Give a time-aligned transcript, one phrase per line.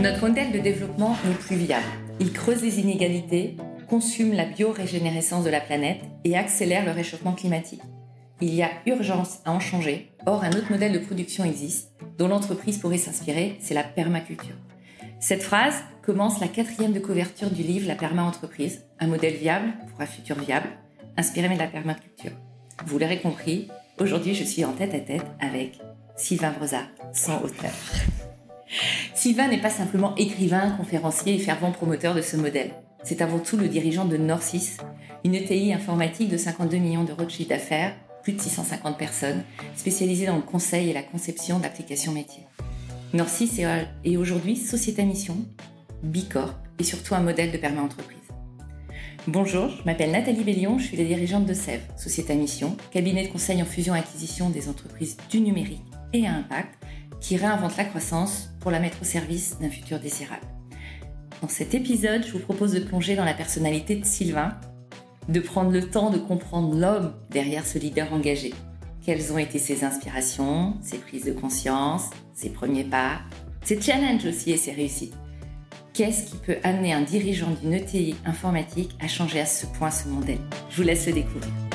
[0.00, 1.84] Notre modèle de développement n'est plus viable.
[2.20, 7.82] Il creuse les inégalités, consume la biorégénérescence de la planète et accélère le réchauffement climatique.
[8.40, 10.10] Il y a urgence à en changer.
[10.24, 14.56] Or, un autre modèle de production existe, dont l'entreprise pourrait s'inspirer, c'est la permaculture.
[15.18, 20.00] Cette phrase commence la quatrième de couverture du livre La Perma-entreprise, un modèle viable pour
[20.00, 20.68] un futur viable,
[21.18, 22.32] inspiré de la permaculture.
[22.86, 25.78] Vous l'aurez compris, aujourd'hui je suis en tête à tête avec
[26.16, 27.72] Sylvain Brezat, son auteur.
[29.14, 32.72] Sylvain n'est pas simplement écrivain, conférencier et fervent promoteur de ce modèle.
[33.02, 34.76] C'est avant tout le dirigeant de Norcis,
[35.24, 39.42] une ETI informatique de 52 millions d'euros de chiffre d'affaires, plus de 650 personnes,
[39.74, 42.46] spécialisée dans le conseil et la conception d'applications métiers.
[43.12, 43.62] Norcis
[44.04, 45.36] est aujourd'hui société à mission,
[46.02, 48.18] Bicorp et surtout un modèle de perma-entreprise.
[49.26, 53.26] Bonjour, je m'appelle Nathalie Bellion, je suis la dirigeante de SEV, société à mission, cabinet
[53.26, 56.79] de conseil en fusion-acquisition des entreprises du numérique et à impact,
[57.20, 60.46] qui réinvente la croissance pour la mettre au service d'un futur désirable.
[61.42, 64.56] Dans cet épisode, je vous propose de plonger dans la personnalité de Sylvain,
[65.28, 68.52] de prendre le temps de comprendre l'homme derrière ce leader engagé.
[69.04, 73.20] Quelles ont été ses inspirations, ses prises de conscience, ses premiers pas,
[73.62, 75.14] ses challenges aussi et ses réussites?
[75.92, 80.08] Qu'est-ce qui peut amener un dirigeant d'une ETI informatique à changer à ce point ce
[80.08, 80.38] modèle
[80.70, 81.69] Je vous laisse le découvrir.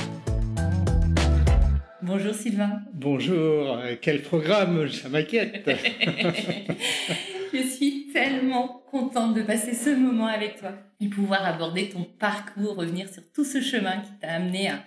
[2.05, 2.83] Bonjour Sylvain.
[2.93, 5.67] Bonjour, quel programme, ça m'inquiète.
[7.53, 12.75] Je suis tellement contente de passer ce moment avec toi et pouvoir aborder ton parcours,
[12.75, 14.83] revenir sur tout ce chemin qui t'a amené à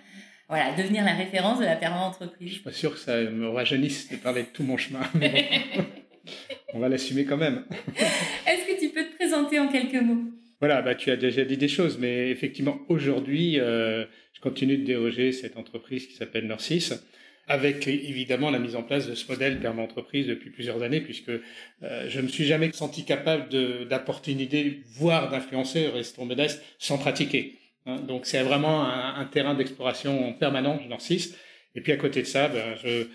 [0.47, 2.47] voilà, devenir la référence de la perma-entreprise.
[2.47, 5.49] Je suis pas sûr que ça me rajeunisse de parler de tout mon chemin, mais
[6.73, 7.65] on va l'assumer quand même.
[8.47, 10.23] Est-ce que tu peux te présenter en quelques mots?
[10.61, 14.05] Voilà, bah, tu as déjà dit des choses, mais effectivement, aujourd'hui, euh,
[14.39, 16.93] je continue de déroger cette entreprise qui s'appelle Norcis
[17.49, 21.41] avec évidemment la mise en place de ce modèle perma-entreprise depuis plusieurs années, puisque euh,
[22.07, 23.49] je ne me suis jamais senti capable
[23.87, 27.57] d'apporter une idée, voire d'influencer, restons modestes, sans pratiquer.
[27.87, 27.97] Hein.
[28.07, 31.35] Donc c'est vraiment un, terrain d'exploration permanent, Narcisse.
[31.73, 33.07] Et puis à côté de ça, ben, je,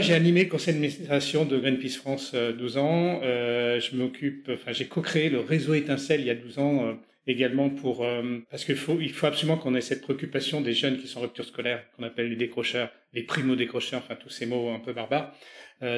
[0.00, 3.20] j'ai animé le conseil d'administration de Greenpeace France 12 euh, ans.
[3.22, 6.94] Euh, je m'occupe, enfin j'ai co-créé le réseau Étincelle il y a 12 ans euh,
[7.26, 8.06] également pour
[8.50, 11.22] parce qu'il faut il faut absolument qu'on ait cette préoccupation des jeunes qui sont en
[11.22, 14.92] rupture scolaire, qu'on appelle les décrocheurs, les primo décrocheurs, enfin tous ces mots un peu
[14.92, 15.34] barbares.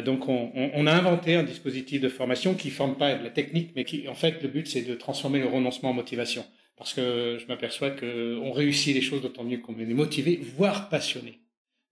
[0.05, 3.73] donc on, on, a inventé un dispositif de formation qui forme pas de la technique,
[3.75, 6.45] mais qui en fait le but c'est de transformer le renoncement en motivation
[6.77, 11.41] parce que je m'aperçois qu'on réussit les choses d'autant mieux qu'on est motivé, voire passionné.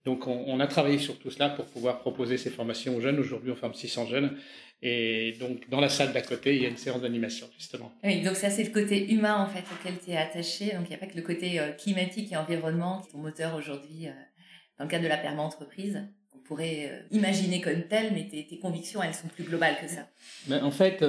[0.05, 3.19] Donc on, on, a travaillé sur tout cela pour pouvoir proposer ces formations aux jeunes.
[3.19, 4.37] Aujourd'hui, on forme 600 jeunes.
[4.81, 7.91] Et donc dans la salle d'à côté, il y a une séance d'animation, justement.
[8.03, 10.73] Oui, donc ça c'est le côté humain en fait auquel tu es attaché.
[10.73, 13.19] Donc il n'y a pas que le côté euh, climatique et environnement qui est ton
[13.19, 14.11] moteur aujourd'hui euh,
[14.77, 16.07] dans le cadre de la perma-entreprise.
[16.35, 19.87] On pourrait euh, imaginer comme tel, mais tes, tes, convictions, elles sont plus globales que
[19.87, 20.07] ça.
[20.47, 21.03] Mais en fait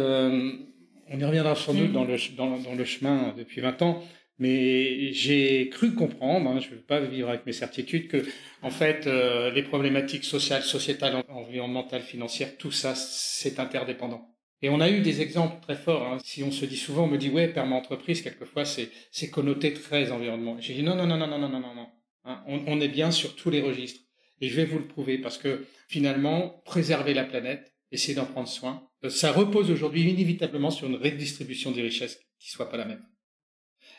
[1.09, 4.03] on y reviendra sans doute dans le, dans, dans, le chemin depuis 20 ans,
[4.39, 8.25] mais j'ai cru comprendre, hein, je ne veux pas vivre avec mes certitudes, que
[8.63, 14.29] en fait euh, les problématiques sociales, sociétales, environnementales, financières, tout ça c'est interdépendant.
[14.63, 16.07] Et on a eu des exemples très forts.
[16.07, 16.19] Hein.
[16.25, 19.73] Si on se dit souvent, on me dit ouais, perma entreprise, quelquefois c'est c'est connoté
[19.73, 20.57] très environnement.
[20.61, 21.89] J'ai dit non non non non non non non non non.
[22.25, 24.01] Hein, on, on est bien sur tous les registres.
[24.41, 28.49] Et je vais vous le prouver parce que finalement, préserver la planète, essayer d'en prendre
[28.49, 33.03] soin, ça repose aujourd'hui inévitablement sur une redistribution des richesses qui soit pas la même.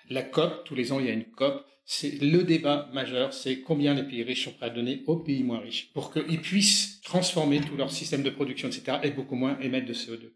[0.09, 1.65] La COP, tous les ans, il y a une COP.
[1.85, 5.43] C'est le débat majeur, c'est combien les pays riches sont prêts à donner aux pays
[5.43, 9.57] moins riches pour qu'ils puissent transformer tout leur système de production, etc., et beaucoup moins
[9.59, 10.33] émettre de CO2.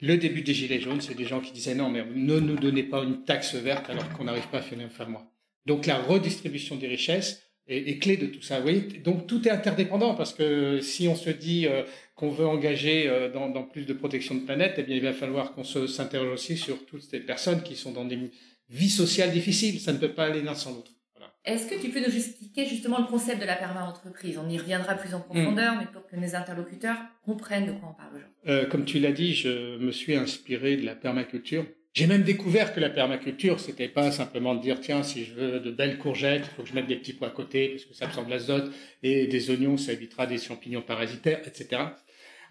[0.00, 2.84] Le début des Gilets jaunes, c'est des gens qui disaient non, mais ne nous donnez
[2.84, 5.08] pas une taxe verte alors qu'on n'arrive pas à un fin.
[5.66, 8.62] Donc la redistribution des richesses, est, clé de tout ça.
[9.04, 11.82] Donc tout est interdépendant parce que si on se dit euh,
[12.14, 15.12] qu'on veut engager euh, dans, dans, plus de protection de planète, eh bien il va
[15.12, 18.18] falloir qu'on s'interroge aussi sur toutes ces personnes qui sont dans des
[18.68, 19.80] vies sociales difficiles.
[19.80, 20.92] Ça ne peut pas aller l'un sans l'autre.
[21.14, 21.32] Voilà.
[21.44, 24.38] Est-ce que tu peux nous expliquer justement le concept de la perma-entreprise?
[24.38, 25.78] On y reviendra plus en profondeur, mm.
[25.78, 28.34] mais pour que mes interlocuteurs comprennent de quoi on parle aujourd'hui.
[28.48, 31.64] Euh, comme tu l'as dit, je me suis inspiré de la permaculture
[31.98, 35.58] j'ai même découvert que la permaculture, c'était pas simplement de dire tiens, si je veux
[35.58, 37.94] de belles courgettes, il faut que je mette des petits pois à côté parce que
[37.94, 38.72] ça absorbe l'azote
[39.02, 41.82] et des oignons, ça évitera des champignons parasitaires, etc.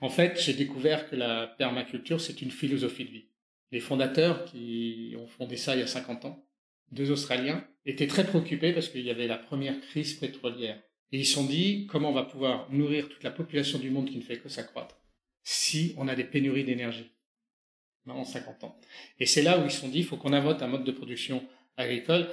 [0.01, 3.25] En fait, j'ai découvert que la permaculture, c'est une philosophie de vie.
[3.71, 6.45] Les fondateurs qui ont fondé ça il y a 50 ans,
[6.91, 10.81] deux Australiens, étaient très préoccupés parce qu'il y avait la première crise pétrolière.
[11.11, 14.09] Et ils se sont dit comment on va pouvoir nourrir toute la population du monde
[14.09, 14.99] qui ne fait que s'accroître
[15.43, 17.11] si on a des pénuries d'énergie
[18.07, 18.79] en 50 ans?
[19.19, 20.91] Et c'est là où ils se sont dit, il faut qu'on invente un mode de
[20.91, 21.43] production
[21.77, 22.27] agricole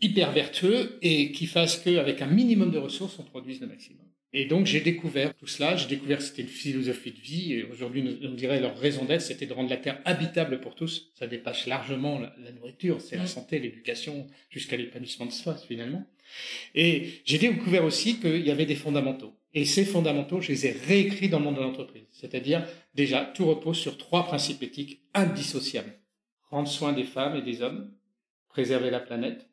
[0.00, 4.06] hyper vertueux et qui fasse qu'avec un minimum de ressources, on produise le maximum.
[4.36, 7.62] Et donc j'ai découvert tout cela, j'ai découvert que c'était une philosophie de vie, et
[7.62, 11.12] aujourd'hui on dirait leur raison d'être, c'était de rendre la Terre habitable pour tous.
[11.14, 16.04] Ça dépasse largement la, nourriture, c'est la santé, l'éducation, jusqu'à l'épanouissement de soi finalement.
[16.74, 19.38] Et j'ai découvert aussi qu'il y avait des fondamentaux.
[19.52, 22.06] Et ces fondamentaux, je les ai réécrits dans le monde de l'entreprise.
[22.10, 22.66] C'est-à-dire,
[22.96, 26.00] déjà, tout repose sur trois principes éthiques indissociables.
[26.50, 27.92] Rendre soin des femmes et des hommes,
[28.48, 29.48] préserver la planète,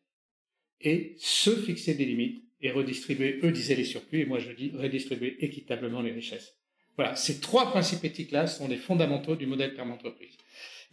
[0.80, 4.72] et se fixer des limites et redistribuer, eux disaient les surplus, et moi je dis
[4.76, 6.56] redistribuer équitablement les richesses.
[6.98, 10.38] Voilà, ces trois principes éthiques-là sont les fondamentaux du modèle permanent entreprise.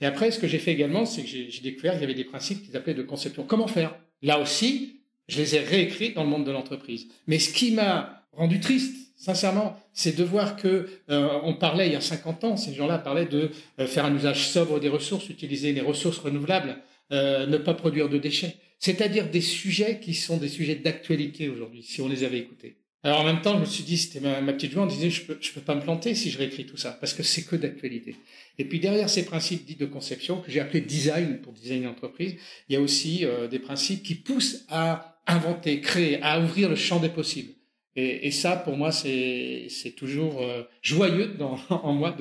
[0.00, 2.24] Et après, ce que j'ai fait également, c'est que j'ai découvert qu'il y avait des
[2.24, 3.44] principes qu'ils appelaient de conception.
[3.44, 3.98] Comment faire?
[4.22, 7.08] Là aussi, je les ai réécrits dans le monde de l'entreprise.
[7.26, 11.92] Mais ce qui m'a rendu triste, sincèrement, c'est de voir que euh, on parlait il
[11.92, 13.50] y a 50 ans, ces gens-là parlaient de
[13.80, 16.78] euh, faire un usage sobre des ressources, utiliser les ressources renouvelables,
[17.10, 21.82] euh, ne pas produire de déchets c'est-à-dire des sujets qui sont des sujets d'actualité aujourd'hui,
[21.82, 22.76] si on les avait écoutés.
[23.04, 25.24] Alors en même temps, je me suis dit, c'était ma, petite joie, on disait, je
[25.24, 28.16] peux, peux pas me planter si je réécris tout ça, parce que c'est que d'actualité.
[28.58, 32.34] Et puis derrière ces principes dits de conception, que j'ai appelé design pour design d'entreprise,
[32.68, 36.74] il y a aussi euh, des principes qui poussent à inventer, créer, à ouvrir le
[36.74, 37.52] champ des possibles.
[37.96, 42.16] Et, et, ça, pour moi, c'est toujours euh, joyeux dans, en moi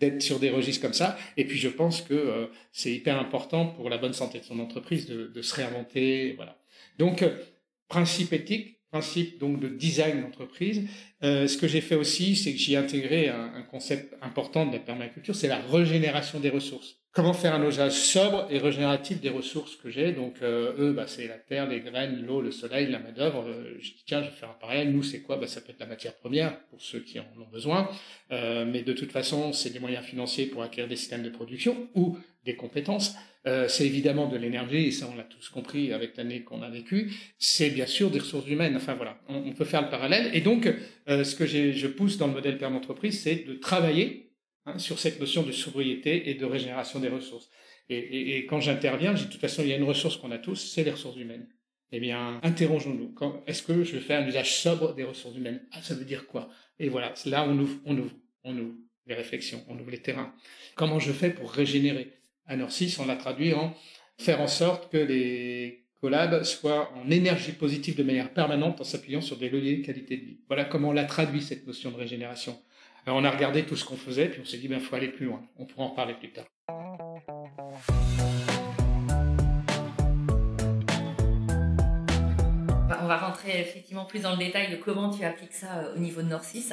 [0.00, 1.16] d'être sur des registres comme ça.
[1.36, 4.58] Et puis, je pense que euh, c'est hyper important pour la bonne santé de son
[4.58, 6.34] entreprise de, de se réinventer.
[6.34, 6.58] Voilà.
[6.98, 7.38] Donc, euh,
[7.88, 10.88] principe éthique, principe donc de design d'entreprise.
[11.22, 14.78] ce que j'ai fait aussi, c'est que j'ai intégré un, un, concept important de la
[14.78, 19.74] permaculture, c'est la régénération des ressources comment faire un usage sobre et régénératif des ressources
[19.74, 20.12] que j'ai?
[20.12, 23.42] Donc, euh, eux, bah, c'est la terre, les graines, l'eau, le soleil, la main-d'œuvre.
[23.48, 24.86] Euh, je dis, tiens, je vais faire un pareil.
[24.86, 25.38] Nous, c'est quoi?
[25.38, 27.88] Bah, Ça peut être la matière première pour ceux qui en ont besoin.
[28.32, 31.88] Euh, mais de toute façon, c'est des moyens financiers pour acquérir des systèmes de production
[31.94, 33.14] ou des compétences.
[33.46, 36.68] Euh, c'est évidemment de l'énergie, et ça, on l'a tous compris avec l'année qu'on a
[36.68, 37.12] vécue.
[37.38, 38.76] C'est bien sûr des ressources humaines.
[38.76, 40.30] Enfin, voilà, on, peut faire le parallèle.
[40.34, 40.70] Et donc,
[41.08, 44.25] euh, ce que je pousse dans le modèle Perme Entreprise, c'est de travailler
[44.68, 47.48] Hein, sur cette notion de sobriété et de régénération des ressources.
[47.88, 50.38] Et, quand j'interviens, je dis de toute façon, il y a une ressource qu'on a
[50.38, 51.46] tous, c'est les ressources humaines.
[51.92, 53.14] Eh bien, interrogeons-nous.
[53.46, 55.64] Est-ce que je fais un usage sobre des ressources humaines?
[55.70, 56.48] Ah, ça veut dire quoi?
[56.80, 58.10] Et voilà, là, on ouvre, on ouvre,
[58.42, 58.74] on ouvre
[59.06, 60.34] les réflexions, on ouvre les terrains.
[60.74, 62.12] Comment je fais pour régénérer?
[62.46, 63.72] À Norcis, on l'a traduit en
[64.18, 69.20] faire en sorte que les collabs soient en énergie positive de manière permanente en s'appuyant
[69.20, 70.40] sur des leviers de qualité de vie.
[70.48, 72.58] Voilà comment on l'a traduit, cette notion de régénération
[73.14, 75.26] on a regardé tout ce qu'on faisait, puis on s'est dit, ben, faut aller plus
[75.26, 75.40] loin.
[75.58, 76.44] On pourra en parler plus tard.
[82.98, 85.98] On va rentrer effectivement plus dans le détail de comment tu appliques ça euh, au
[85.98, 86.70] niveau de Norcis.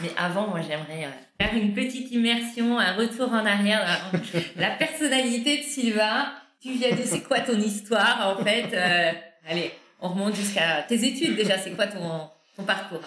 [0.00, 4.12] Mais avant, moi, j'aimerais euh, faire une petite immersion, un retour en arrière.
[4.56, 9.10] La personnalité de Sylvain, tu viens de, c'est quoi ton histoire en fait euh,
[9.48, 11.58] Allez, on remonte jusqu'à tes études déjà.
[11.58, 12.30] C'est quoi ton
[12.64, 13.02] parcours?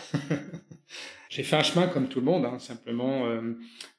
[1.35, 3.27] J'ai fait un chemin comme tout le monde, hein, simplement.
[3.27, 3.41] Euh,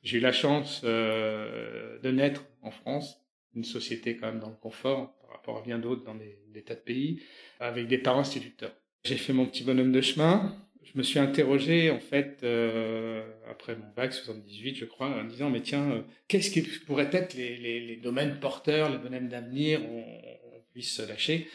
[0.02, 3.20] j'ai eu la chance euh, de naître en France,
[3.54, 6.74] une société quand même dans le confort par rapport à bien d'autres dans des, tas
[6.74, 7.20] de pays,
[7.60, 8.72] avec des parents instituteurs.
[9.04, 10.56] J'ai fait mon petit bonhomme de chemin.
[10.82, 15.50] Je me suis interrogé en fait euh, après mon bac 78, je crois, en disant
[15.50, 20.96] mais tiens, qu'est-ce qui pourrait être les, domaines porteurs, les domaines d'avenir où on, puisse
[20.96, 21.48] se lâcher?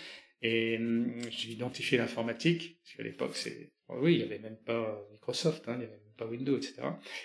[0.43, 5.07] Et hum, j'ai identifié l'informatique, parce qu'à l'époque c'est oui, il n'y avait même pas
[5.11, 6.75] Microsoft, hein, il n'y avait même pas Windows, etc.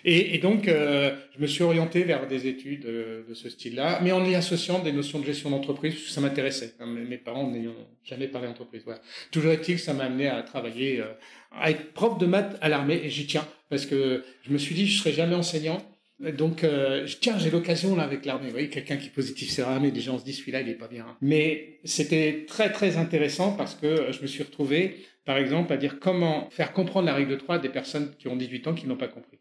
[0.05, 4.01] Et, et donc, euh, je me suis orienté vers des études euh, de ce style-là,
[4.03, 6.75] mais en y associant des notions de gestion d'entreprise, parce que ça m'intéressait.
[6.81, 7.75] Hein, mes parents n'ayant
[8.05, 8.83] jamais parlé d'entreprise.
[8.85, 9.01] Voilà.
[9.31, 11.13] Toujours est-il que ça m'a amené à travailler, euh,
[11.53, 14.75] à être prof de maths à l'armée, et j'y tiens, parce que je me suis
[14.75, 15.79] dit, je serai jamais enseignant.
[16.19, 18.47] Donc, euh, tiens, j'ai l'occasion là avec l'armée.
[18.47, 20.75] Vous voyez, quelqu'un qui est positif sur l'armée, les gens se disent, celui-là, il est
[20.75, 21.07] pas bien.
[21.21, 24.97] Mais c'était très, très intéressant parce que je me suis retrouvé
[25.27, 28.29] par exemple, à dire comment faire comprendre la règle de 3 à des personnes qui
[28.29, 29.39] ont 18 ans qui n'ont pas compris.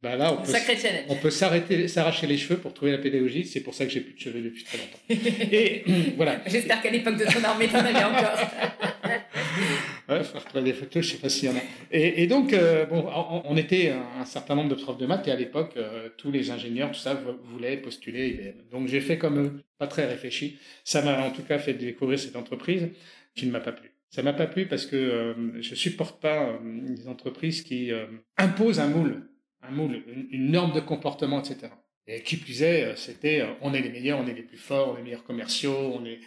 [0.00, 0.52] Bah là, on peut,
[1.08, 3.44] on peut s'arrêter, s'arracher les cheveux pour trouver la pédagogie.
[3.44, 4.98] C'est pour ça que j'ai plus de cheveux depuis très longtemps.
[5.52, 5.84] Et
[6.16, 6.42] voilà.
[6.46, 8.38] J'espère qu'à l'époque de ton armée, t'en avais encore.
[10.08, 11.60] ouais, des photos, je sais pas s'il y en a.
[11.90, 13.06] Et, donc, euh, bon,
[13.44, 16.50] on, était un, certain nombre de profs de maths et à l'époque, euh, tous les
[16.50, 20.58] ingénieurs, tout ça, voulaient postuler Donc j'ai fait comme eux, pas très réfléchi.
[20.84, 22.88] Ça m'a en tout cas fait découvrir cette entreprise
[23.34, 23.90] qui ne m'a pas plu.
[24.10, 28.06] Ça m'a pas plu parce que euh, je supporte pas euh, des entreprises qui euh,
[28.38, 29.28] imposent un moule,
[29.62, 31.72] un moule, une, norme de comportement, etc.
[32.06, 34.94] Et qui plus est, c'était on est les meilleurs, on est les plus forts, on
[34.94, 36.20] est les meilleurs commerciaux, on est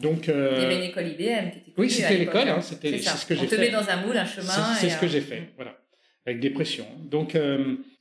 [0.00, 3.26] donc il y avait une école IBM qui était Oui, c'était l'école, hein, c'était ce
[3.26, 3.54] que j'ai fait.
[3.54, 4.74] On te met dans un moule, un chemin.
[4.74, 5.78] C'est ce que j'ai fait, voilà,
[6.26, 6.86] avec des pressions.
[7.04, 7.36] Donc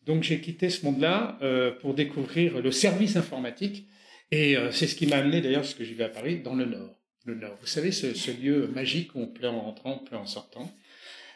[0.06, 1.40] donc j'ai quitté ce monde-là
[1.82, 3.88] pour découvrir le service informatique
[4.32, 6.66] et c'est ce qui m'a amené d'ailleurs, ce que j'y vais à Paris, dans le
[6.66, 6.98] Nord
[7.28, 7.58] le Nord.
[7.62, 10.72] Vous savez, ce, lieu magique où on pleure en rentrant, on pleure en sortant.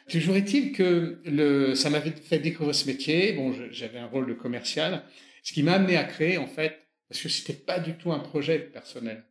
[0.10, 3.34] Toujours est-il que le, ça m'avait fait découvrir ce métier.
[3.34, 5.04] Bon, j'avais un rôle de commercial,
[5.44, 8.20] ce qui m'a amené à créer en fait, parce que c'était pas du tout un
[8.20, 9.24] projet personnel.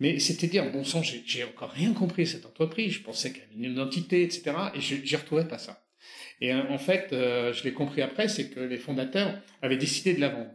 [0.00, 2.92] Mais c'était dire, bon sang, j'ai encore rien compris cette entreprise.
[2.94, 4.52] Je pensais qu'elle avait une identité, etc.
[4.74, 5.84] Et je n'y retrouvais pas ça.
[6.40, 10.20] Et en fait, euh, je l'ai compris après, c'est que les fondateurs avaient décidé de
[10.20, 10.50] la vendre.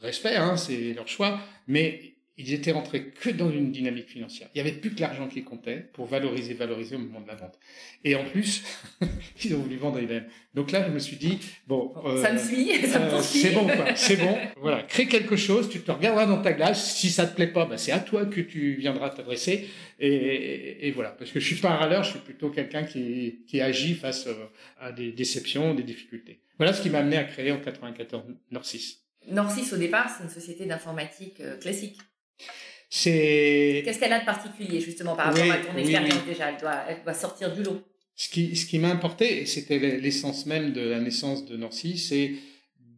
[0.00, 4.48] Respect, hein, c'est leur choix, mais ils étaient rentrés que dans une dynamique financière.
[4.54, 7.34] Il n'y avait plus que l'argent qui comptait pour valoriser, valoriser au moment de la
[7.34, 7.58] vente.
[8.02, 8.62] Et en plus,
[9.44, 10.24] ils ont voulu vendre IBM.
[10.54, 11.92] Donc là, je me suis dit, bon,
[12.22, 13.94] ça me euh, suit, ça me euh, C'est bon, quoi.
[13.94, 14.38] C'est bon.
[14.56, 15.68] Voilà, crée quelque chose.
[15.68, 16.94] Tu te regarderas dans ta glace.
[16.94, 19.68] Si ça te plaît pas, bah, c'est à toi que tu viendras t'adresser.
[19.98, 23.44] Et, et, voilà, parce que je suis pas un râleur, je suis plutôt quelqu'un qui,
[23.46, 24.46] qui agit face euh,
[24.80, 26.40] à des déceptions, des difficultés.
[26.56, 28.98] Voilà ce qui m'a amené à créer en 94 Norcis.
[29.28, 31.98] Norcis, au départ, c'est une société d'informatique classique.
[32.90, 36.50] Qu'est-ce qu'elle a de particulier justement par rapport à ton expérience déjà?
[36.50, 37.82] Elle doit, elle doit sortir du lot.
[38.16, 41.96] Ce qui, ce qui m'a importé, et c'était l'essence même de la naissance de Nancy,
[41.96, 42.32] c'est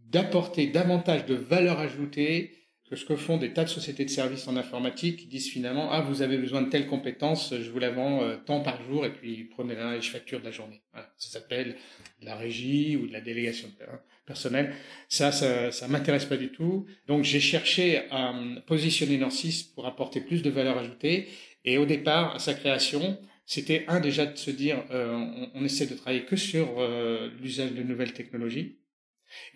[0.08, 2.52] d'apporter davantage de valeur ajoutée
[2.88, 5.90] que ce que font des tas de sociétés de services en informatique qui disent finalement
[5.90, 9.06] ah vous avez besoin de telles compétences, je vous la vends euh, tant par jour
[9.06, 10.82] et puis prenez-la et je facture de la journée.
[10.92, 11.11] Voilà.
[11.16, 11.76] Ça s'appelle
[12.20, 13.68] la régie ou de la délégation
[14.26, 14.74] personnelle.
[15.08, 16.86] Ça, ça, ça m'intéresse pas du tout.
[17.06, 21.28] Donc j'ai cherché à euh, positionner Norcis pour apporter plus de valeur ajoutée.
[21.64, 25.64] Et au départ, à sa création, c'était un déjà de se dire euh, on, on,
[25.64, 26.66] essaie de travailler que sur
[27.40, 28.78] l'usage de nouvelles technologies.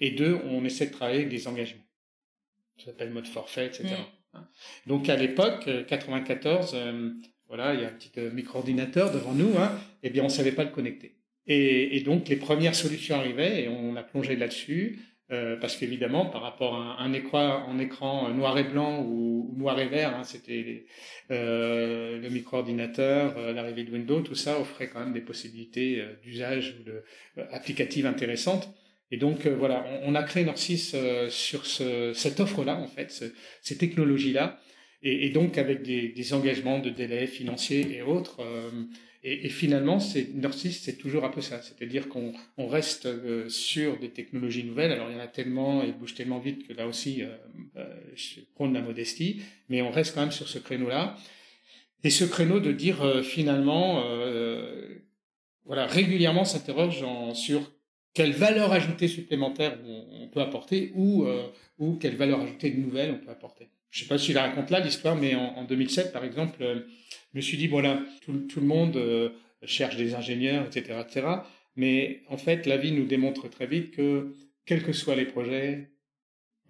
[0.00, 1.86] Et deux, on essaie de travailler avec des engagements
[2.78, 3.84] ça s'appelle mode forfait, etc.
[3.84, 4.36] Mm.
[4.38, 4.48] Hein.
[4.86, 7.10] Donc à l'époque, 94, euh, euh,
[7.48, 10.28] voilà, il y a un petit euh, micro-ordinateur devant nous, hein, et eh bien on
[10.28, 11.16] savait pas le connecter.
[11.46, 14.98] Et, et, donc les premières solutions arrivaient et on a plongé là-dessus.
[15.32, 20.14] Euh, parce qu'évidemment, par rapport à un, écran, noir et blanc ou, noir et vert,
[20.14, 20.86] hein, c'était
[21.32, 26.84] euh, le micro-ordinateur, l'arrivée de Windows, tout ça offrait quand même des possibilités d'usage ou
[26.84, 27.02] de,
[27.50, 28.72] applicatives intéressantes.
[29.10, 33.24] Et donc euh, voilà, on, a créé Norcis euh, sur ce, cette offre-là, en fait,
[33.62, 34.58] ces technologies-là,
[35.02, 38.40] et, et, donc avec des, des, engagements de délais financiers et autres.
[39.26, 39.98] Euh, et, et, finalement,
[40.34, 43.08] Norcis, c'est toujours un peu ça, c'est-à-dire qu'on on reste
[43.48, 44.92] sur des technologies nouvelles.
[44.92, 47.22] Alors il y en a tellement et bougent tellement vite que là aussi,
[48.14, 51.16] je prône la modestie, mais on reste quand même sur ce créneau-là.
[52.04, 54.02] Et ce créneau de dire finalement,
[55.64, 57.04] voilà, régulièrement s'interroge
[57.34, 57.70] sur
[58.16, 61.48] quelle valeur ajoutée supplémentaire on, peut apporter ou, euh,
[62.00, 63.68] quelle valeur ajoutée nouvelle on peut apporter.
[63.90, 66.62] Je ne sais pas si je la raconte là l'histoire, mais en, 2007 par exemple,
[66.62, 66.80] euh,
[67.36, 69.28] je me suis dit voilà, tout, tout le monde euh,
[69.62, 71.26] cherche des ingénieurs, etc., etc.
[71.76, 75.90] Mais en fait, la vie nous démontre très vite que quels que soient les projets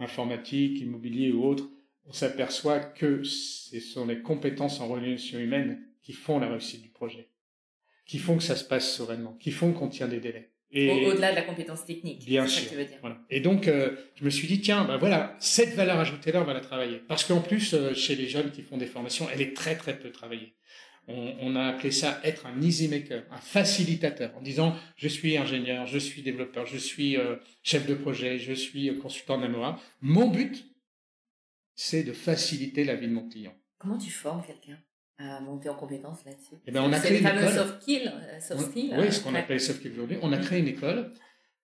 [0.00, 1.70] informatiques, immobiliers ou autres,
[2.04, 6.88] on s'aperçoit que ce sont les compétences en relation humaine qui font la réussite du
[6.88, 7.28] projet,
[8.04, 10.50] qui font que ça se passe sereinement, qui font qu'on tient des délais.
[10.76, 12.24] Au-delà de la compétence technique.
[12.24, 12.70] Bien sûr.
[13.00, 13.18] Voilà.
[13.30, 16.54] Et donc, euh, je me suis dit, tiens, ben voilà, cette valeur ajoutée-là, on va
[16.54, 17.00] la travailler.
[17.08, 19.98] Parce qu'en plus, euh, chez les jeunes qui font des formations, elle est très, très
[19.98, 20.54] peu travaillée.
[21.08, 25.36] On, on, a appelé ça être un easy maker, un facilitateur, en disant, je suis
[25.36, 29.80] ingénieur, je suis développeur, je suis euh, chef de projet, je suis consultant d'AMOA.
[30.00, 30.66] Mon but,
[31.76, 33.54] c'est de faciliter la vie de mon client.
[33.78, 34.78] Comment tu formes quelqu'un?
[35.18, 36.56] À monter en compétence là-dessus.
[36.66, 37.48] Eh ben, on a créé une école.
[37.48, 40.18] soft skills, euh, soft oui, hein, ce qu'on appelle soft skills aujourd'hui.
[40.22, 41.12] On a créé une école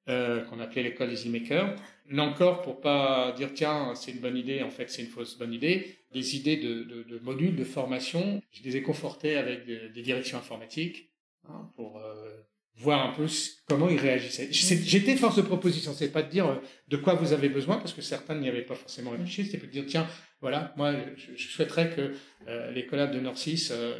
[0.08, 1.76] euh, qu'on appelait l'école Easy Maker.
[2.10, 5.38] Là encore, pour pas dire tiens c'est une bonne idée, en fait c'est une fausse
[5.38, 5.96] bonne idée.
[6.12, 10.38] Des idées de, de, de modules de formation, je les ai confortés avec des, directions
[10.38, 11.10] informatiques
[11.48, 12.40] hein, pour euh,
[12.76, 13.26] voir un peu
[13.68, 14.48] comment ils réagissaient.
[14.50, 16.56] J'étais force de proposition, c'est pas de dire euh,
[16.88, 19.70] de quoi vous avez besoin, parce que certains n'y avaient pas forcément réfléchi, c'était de
[19.70, 20.06] dire, tiens,
[20.42, 22.14] voilà, moi, je, souhaiterais que
[22.48, 23.94] euh, les collabs de Norcis euh,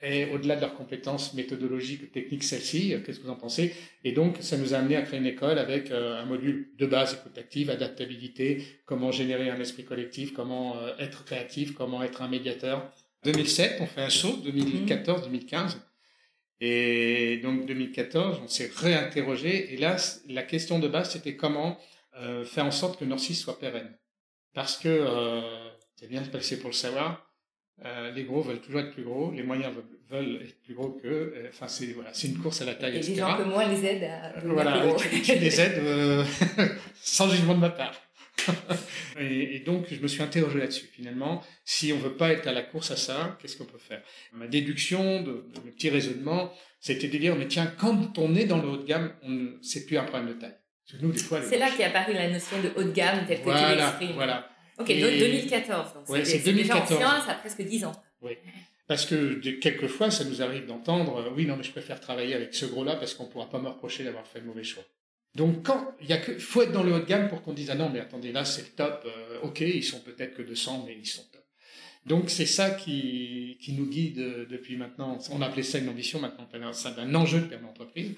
[0.00, 3.74] aient, au-delà de leurs compétences méthodologiques, techniques, celles-ci, euh, qu'est-ce que vous en pensez?
[4.04, 7.14] Et donc, ça nous a amené à créer une école avec un module de base
[7.14, 12.88] écoute active, adaptabilité, comment générer un esprit collectif, comment être créatif, comment être un médiateur.
[13.24, 15.78] 2007, on fait un saut, 2014-2015.
[16.60, 19.74] Et donc 2014, on s'est réinterrogé.
[19.74, 19.96] Et là,
[20.28, 21.78] la question de base, c'était comment
[22.18, 23.96] euh, faire en sorte que Norcis soit pérenne.
[24.54, 25.40] Parce que, euh,
[25.96, 27.26] c'est bien passé pour le savoir,
[27.84, 29.74] euh, les gros veulent toujours être plus gros, les moyens
[30.10, 31.34] veulent, être plus gros qu'eux.
[31.36, 33.12] Euh, enfin, c'est voilà, c'est une course à la taille, et etc.
[33.12, 34.94] les gens comme moi les aident à voilà.
[34.96, 36.24] Tu, tu les aides euh,
[36.94, 37.92] sans jugement de ma part.
[39.20, 40.86] et, et, donc, je me suis interrogé là-dessus.
[40.86, 44.02] Finalement, si on veut pas être à la course à ça, qu'est-ce qu'on peut faire?
[44.32, 48.60] Ma déduction, de, de, petit raisonnement, c'était de dire, mais tiens, quand on est dans
[48.60, 50.56] le haut de gamme, on, c'est plus un problème de taille.
[50.84, 54.12] C'est là qu'est apparue la notion de haut de gamme, telle que voilà, tu l'exprimes.
[54.12, 54.48] Voilà.
[54.78, 55.00] Ok, et...
[55.00, 55.94] 2014.
[55.94, 56.88] Donc ouais, c'est 2014.
[56.88, 57.92] Déjà ancien, ça a presque 10 ans.
[58.20, 58.32] Oui.
[58.86, 62.66] Parce que quelquefois, ça nous arrive d'entendre, oui, non, mais je préfère travailler avec ce
[62.66, 64.84] gros-là parce qu'on ne pourra pas me reprocher d'avoir fait le mauvais choix.
[65.36, 67.52] Donc, quand il y a que, faut être dans le haut de gamme pour qu'on
[67.52, 70.40] dise, ah non, mais attendez, là, c'est le top, euh, ok, ils sont peut-être que
[70.40, 71.44] 200, mais ils sont top.
[72.06, 75.18] Donc, c'est ça qui, qui nous guide euh, depuis maintenant.
[75.30, 78.12] On appelait ça une ambition, maintenant, ça un enjeu de permis entreprise,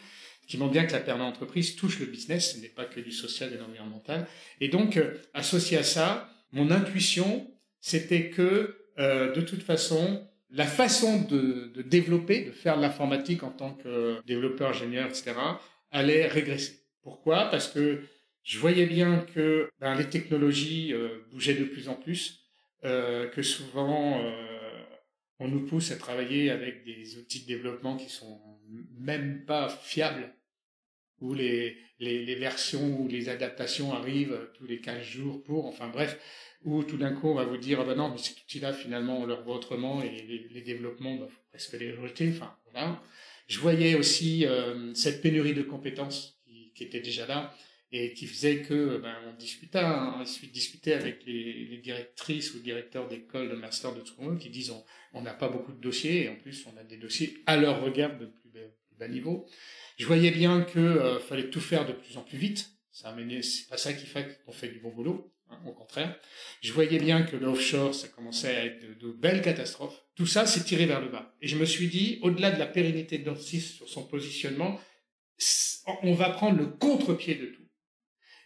[0.46, 3.10] qui montre bien que la permis entreprise touche le business, ce n'est pas que du
[3.10, 4.28] social et l'environnemental.
[4.60, 11.20] Et donc, euh, associé à ça, mon intuition, c'était que, de toute façon, la façon
[11.22, 15.34] de, de développer, de faire de l'informatique en tant que développeur, ingénieur, etc.,
[15.92, 16.77] allait régresser.
[17.08, 17.46] Pourquoi?
[17.46, 18.02] Parce que
[18.42, 22.44] je voyais bien que ben, les technologies euh, bougeaient de plus en plus,
[22.84, 24.82] euh, que souvent euh,
[25.38, 28.38] on nous pousse à travailler avec des outils de développement qui sont
[28.98, 30.34] même pas fiables,
[31.22, 36.18] où les, versions ou les adaptations arrivent tous les 15 jours pour, enfin bref,
[36.62, 39.18] où tout d'un coup on va vous dire, ah ben non, mais ces outils-là finalement
[39.18, 40.10] on leur voit autrement et
[40.50, 43.00] les, développements, il faut presque les rejeter, enfin voilà.
[43.46, 44.44] Je voyais aussi
[44.92, 46.37] cette pénurie de compétences
[46.78, 47.52] qui était déjà là
[47.90, 53.50] et qui faisait que ben, on discutait, hein, discutait avec les, directrices ou directeurs d'école
[53.50, 54.72] de master de tout le monde qui disent
[55.12, 57.82] on n'a pas beaucoup de dossiers et en plus on a des dossiers à leur
[57.82, 58.50] regard de plus
[58.98, 59.46] bas, niveau.
[59.96, 62.70] Je voyais bien que euh, fallait tout faire de plus en plus vite.
[62.90, 65.32] Ça c'est pas ça qui fait qu'on fait du bon boulot.
[65.50, 66.18] Hein, au contraire,
[66.60, 70.02] je voyais bien que l'offshore, ça commençait à être de, belles catastrophes.
[70.14, 71.34] Tout ça s'est tiré vers le bas.
[71.40, 74.78] Et je me suis dit, au-delà de la pérennité de Nancy sur son positionnement,
[76.02, 77.68] on va prendre le contre-pied de tout.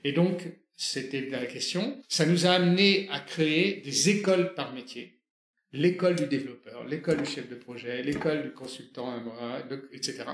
[0.04, 2.02] Et donc, c'était la question.
[2.08, 5.20] Ça nous a amené à créer des écoles par métier.
[5.72, 9.22] L'école du développeur, l'école du chef de projet, l'école du consultant,
[9.92, 10.24] etc.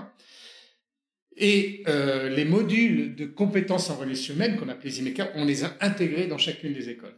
[1.36, 5.76] Et euh, les modules de compétences en relations humaines qu'on appelait Zimeca, on les a
[5.80, 7.14] intégrés dans chacune des écoles.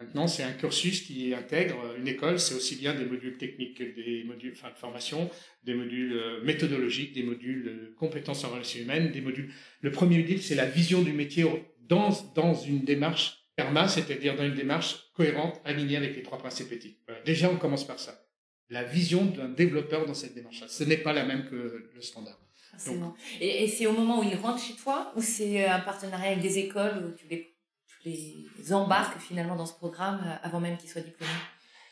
[0.00, 3.82] Maintenant, c'est un cursus qui intègre une école, c'est aussi bien des modules techniques que
[3.82, 5.28] des modules enfin, de formation,
[5.64, 9.52] des modules euh, méthodologiques, des modules de compétences en relations humaines, des modules.
[9.80, 11.44] Le premier module, c'est la vision du métier
[11.80, 16.70] dans, dans une démarche PERMA, c'est-à-dire dans une démarche cohérente, alignée avec les trois principes
[16.70, 17.00] éthiques.
[17.24, 18.24] Déjà, on commence par ça.
[18.70, 20.68] La vision d'un développeur dans cette démarche-là.
[20.68, 22.38] Ce n'est pas la même que le standard.
[22.86, 26.32] Donc, et, et c'est au moment où il rentre chez toi ou c'est un partenariat
[26.32, 27.57] avec des écoles où tu les
[28.04, 31.32] les embarque finalement dans ce programme euh, avant même qu'ils soient diplômés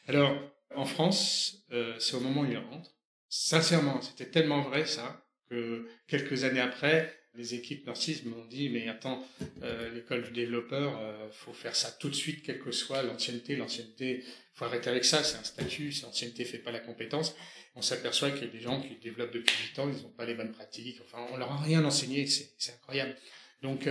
[0.09, 0.37] Alors,
[0.75, 2.92] en France, euh, c'est au moment où ils rentrent.
[3.29, 8.88] Sincèrement, c'était tellement vrai ça que quelques années après, les équipes Narcisse m'ont dit mais
[8.88, 9.27] attends,
[9.62, 13.57] euh, l'école du développeur, euh, faut faire ça tout de suite, quelle que soit l'ancienneté.
[13.57, 17.35] L'ancienneté, faut arrêter avec ça, c'est un statut, l'ancienneté fait pas la compétence.
[17.75, 20.25] On s'aperçoit qu'il y a des gens qui développent depuis 8 ans, ils n'ont pas
[20.25, 23.14] les bonnes pratiques, enfin on leur a rien enseigné, c'est incroyable.
[23.62, 23.87] Donc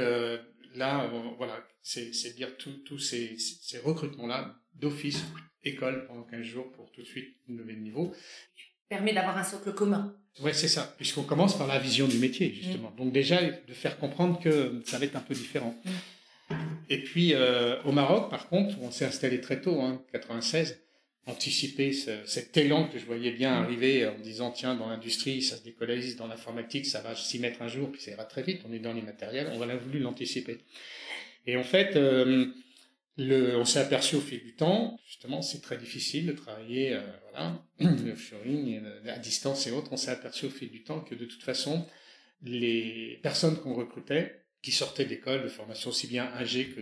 [0.77, 5.23] là, voilà, c'est dire tous ces, ces recrutements-là d'office,
[5.63, 8.13] école pendant 15 jours pour tout de suite lever le niveau.
[8.89, 10.15] Permet d'avoir un socle commun.
[10.41, 12.91] Ouais, c'est ça, puisqu'on commence par la vision du métier, justement.
[12.91, 12.97] Mm.
[12.97, 15.75] Donc déjà, de faire comprendre que ça va être un peu différent.
[15.85, 16.53] Mm.
[16.89, 20.79] Et puis, euh, au Maroc, par contre, on s'est installé très tôt, hein, 96,
[21.27, 25.63] anticiper cet élan que je voyais bien arriver en disant tiens dans l'industrie ça se
[25.63, 28.71] décolonise dans l'informatique ça va s'y mettre un jour puis ça ira très vite on
[28.71, 30.59] est dans les matériels on a voulu l'anticiper.
[31.47, 32.51] Et en fait euh,
[33.17, 37.65] on s'est aperçu au fil du temps justement c'est très difficile de travailler euh, voilà
[37.79, 39.93] le offshoring euh, à distance et autres.
[39.93, 41.87] On s'est aperçu au fil du temps que de toute façon
[42.43, 46.81] les personnes qu'on recrutait qui sortaient d'école de formation aussi bien ingé que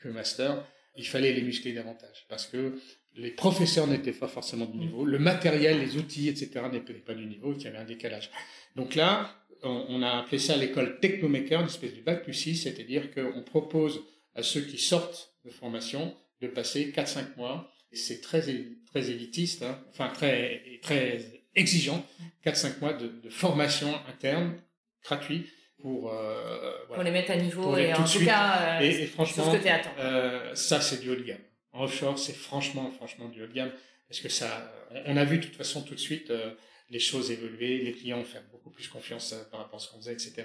[0.00, 2.26] que master il fallait les muscler davantage.
[2.28, 2.78] Parce que
[3.16, 6.60] les professeurs n'étaient pas forcément du niveau, le matériel, les outils, etc.
[6.70, 8.30] n'étaient pas du niveau, il y avait un décalage.
[8.74, 13.12] Donc là, on, a appelé ça l'école Technomaker, une espèce de bac plus 6, c'est-à-dire
[13.12, 14.02] qu'on propose
[14.34, 18.42] à ceux qui sortent de formation de passer 4-5 mois, et c'est très,
[18.86, 22.04] très élitiste, hein, enfin très, très exigeant,
[22.44, 24.60] 4-5 mois de, de, formation interne,
[25.02, 25.46] gratuite,
[25.80, 29.06] pour, euh, voilà, pour les mettre à niveau et en tout, cas, euh, et, et
[29.06, 31.36] franchement, ce que euh, ça c'est du haut de gamme
[31.80, 33.72] offshore, c'est franchement, franchement du haut de gamme.
[34.08, 34.72] Parce que ça,
[35.06, 36.52] on a vu de toute façon tout de suite euh,
[36.90, 39.98] les choses évoluer, les clients faire beaucoup plus confiance euh, par rapport à ce qu'on
[39.98, 40.44] faisait, etc.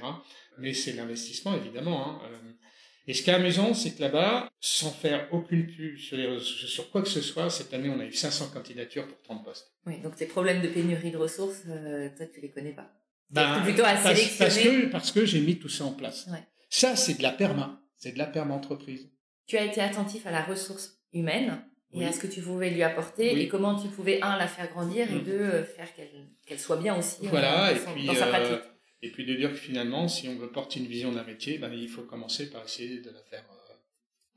[0.57, 2.07] Mais c'est l'investissement, évidemment.
[2.07, 2.51] Hein, euh.
[3.07, 6.89] Et ce qui est amusant, c'est que là-bas, sans faire aucune pub sur, les sur
[6.91, 9.73] quoi que ce soit, cette année, on a eu 500 candidatures pour 30 postes.
[9.85, 12.91] Oui, donc tes problèmes de pénurie de ressources, toi, tu les connais pas.
[13.31, 14.37] Ben, plutôt à parce, sélectionner.
[14.37, 16.27] Parce que, parce que j'ai mis tout ça en place.
[16.31, 16.43] Ouais.
[16.69, 17.81] Ça, c'est de la perma.
[17.97, 19.09] C'est de la perma entreprise.
[19.47, 22.83] Tu as été attentif à la ressource humaine et à ce que tu pouvais lui
[22.83, 25.23] apporter et comment tu pouvais un la faire grandir et mm.
[25.23, 25.89] deux euh, faire
[26.45, 28.69] qu'elle soit bien aussi euh, voilà, dans, et puis, sa euh, pratique.
[29.01, 31.71] et puis de dire que finalement, si on veut porter une vision d'un métier, ben,
[31.73, 33.43] il faut commencer par essayer de la faire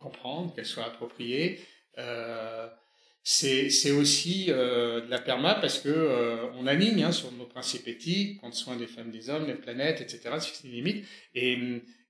[0.00, 1.60] comprendre, qu'elle soit appropriée.
[3.22, 7.88] c'est aussi euh, de la perma parce que euh, on aligne hein, sur nos principes
[7.88, 10.37] éthiques, prendre soin des femmes, des hommes, des planètes, etc.
[10.40, 11.56] C'est des limites et,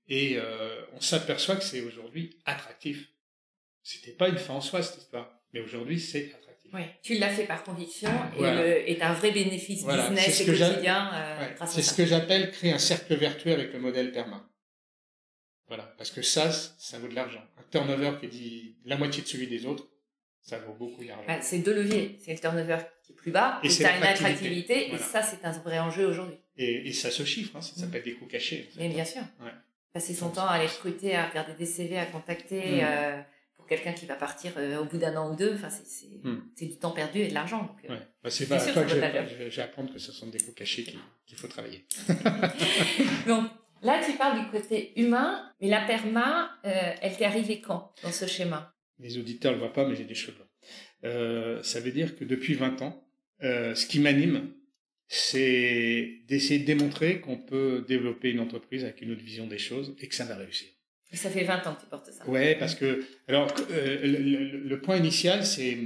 [0.07, 3.14] et euh, on s'aperçoit que c'est aujourd'hui attractif.
[3.85, 6.71] C'était pas une fin en soi cette histoire, mais aujourd'hui c'est attractif.
[6.73, 11.67] Oui, tu l'as fait par conviction et, et un vrai bénéfice business et quotidien ouais.
[11.67, 14.49] C'est ce que j'appelle créer un cercle vertueux avec le modèle perma.
[15.67, 17.43] Voilà, parce que ça, ça vaut de l'argent.
[17.59, 19.87] Un turnover qui dit la moitié de celui des autres,
[20.41, 21.23] ça vaut beaucoup d'argent.
[21.27, 22.17] Bah, c'est deux leviers.
[22.23, 25.51] C'est le turnover qui est plus bas, et, as une attractivité, et ça, c'est un
[25.51, 26.37] vrai enjeu aujourd'hui.
[26.57, 28.67] Et, ça se chiffre, hein, ça s'appelle des coûts cachés.
[28.77, 29.21] Mais bien sûr.
[29.93, 32.79] Passer son temps à aller recruter, à regarder des CV, à contacter, mm.
[32.83, 33.21] euh,
[33.67, 36.35] quelqu'un qui va partir euh, au bout d'un an ou deux, enfin, mm.
[36.55, 37.75] c'est du temps perdu et de l'argent.
[37.89, 40.53] Euh, bah, c'est pas à toi que je vais apprendre que ce sont des coûts
[40.53, 40.83] cachés
[41.25, 41.85] qu'il faut travailler.
[43.27, 43.49] Donc,
[43.81, 48.25] là, tu parles du côté humain, mais la perma, elle t'est arrivée quand dans ce
[48.25, 48.73] schéma?
[48.99, 50.35] Les auditeurs ne le voient pas, mais j'ai des cheveux
[51.03, 53.07] euh, ça veut dire que depuis 20 ans,
[53.43, 54.53] euh, ce qui m'anime,
[55.07, 59.95] c'est d'essayer de démontrer qu'on peut développer une entreprise avec une autre vision des choses
[59.99, 60.69] et que ça va réussir.
[61.11, 62.27] Et ça fait 20 ans que tu portes ça.
[62.27, 65.77] Ouais, parce que alors euh, le, point initial, c'est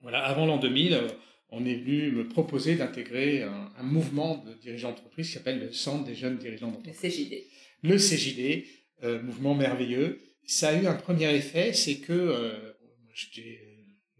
[0.00, 1.00] voilà, avant l'an 2000,
[1.50, 6.04] on est venu me proposer d'intégrer un, mouvement de dirigeants d'entreprise qui s'appelle le Centre
[6.04, 7.02] des jeunes dirigeants d'entreprise.
[7.02, 7.44] Le CJD.
[7.82, 12.72] Le CJD, mouvement merveilleux ça a eu un premier effet, c'est que euh,
[13.12, 13.60] j'étais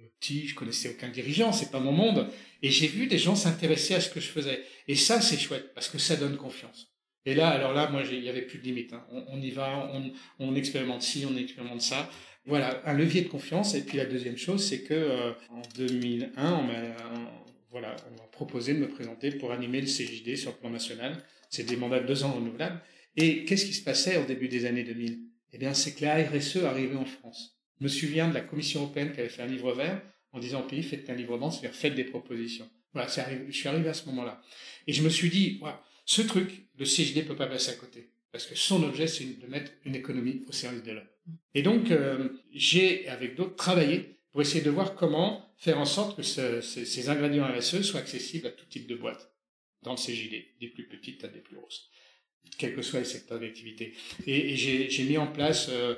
[0.01, 2.29] euh, petit, je connaissais aucun dirigeant, c'est pas mon monde,
[2.62, 4.62] et j'ai vu des gens s'intéresser à ce que je faisais.
[4.88, 6.88] Et ça, c'est chouette parce que ça donne confiance.
[7.27, 8.93] Et là, alors là, moi, il y avait plus de limite.
[8.93, 9.05] Hein.
[9.29, 9.93] On, y va,
[10.39, 12.09] on, expérimente ci, on expérimente ça.
[12.47, 13.75] Voilà, un levier de confiance.
[13.75, 16.73] Et puis la deuxième chose, c'est que euh, en 2001, on m'a
[17.71, 21.19] voilà, on m'a proposé de me présenter pour animer le CJD sur le plan national.
[21.51, 22.81] C'est des mandats de deux ans renouvelables.
[23.17, 26.23] Et qu'est-ce qui se passait au début des années 2000 eh bien, c'est que la
[26.23, 27.57] RSE arrivait en France.
[27.79, 30.61] Je me souviens de la Commission européenne qui avait fait un livre vert en disant
[30.61, 32.69] au pays, faites un livre blanc, c'est-à-dire faites des propositions.
[32.93, 34.43] Voilà, je suis arrivé à ce moment-là.
[34.87, 37.75] Et je me suis dit, voilà, ce truc, le CJD ne peut pas passer à
[37.75, 38.11] côté.
[38.33, 41.09] Parce que son objet, c'est de mettre une économie au service de l'homme.
[41.55, 46.16] Et donc, euh, j'ai, avec d'autres, travaillé pour essayer de voir comment faire en sorte
[46.16, 49.31] que ces, ingrédients RSE soient accessibles à tout type de boîte
[49.83, 51.90] dans le CJD, des plus petites à des plus grosses
[52.59, 53.95] quel que soit le secteur d'activité.
[54.27, 55.95] Et, j'ai mis en place euh,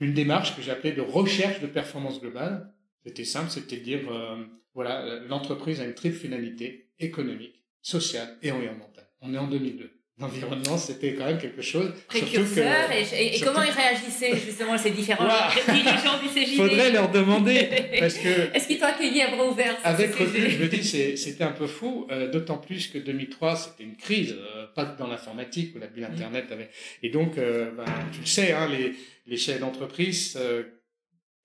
[0.00, 2.72] une démarche que j'appelais de recherche de performance globale.
[3.04, 9.07] C'était simple, c'était dire, euh, voilà, l'entreprise a une triple finalité économique, sociale et environnementale.
[9.20, 11.92] On est en 2002 l'environnement, c'était quand même quelque chose.
[12.08, 12.90] Précurseur.
[12.90, 15.28] et, comment ils réagissaient justement ces différents
[15.68, 17.68] dirigeants du CJD Faudrait leur demander.
[17.98, 21.44] parce que Est-ce qu'ils t'ont accueilli à bras ouverts Avec recul, je me dis, c'était
[21.44, 25.76] un peu fou, euh, d'autant plus que 2003, c'était une crise, euh, pas dans l'informatique
[25.76, 26.70] où la bulle Internet avait.
[27.02, 28.94] Et donc, euh, ben, tu le sais, hein, les,
[29.26, 30.36] les chefs d'entreprise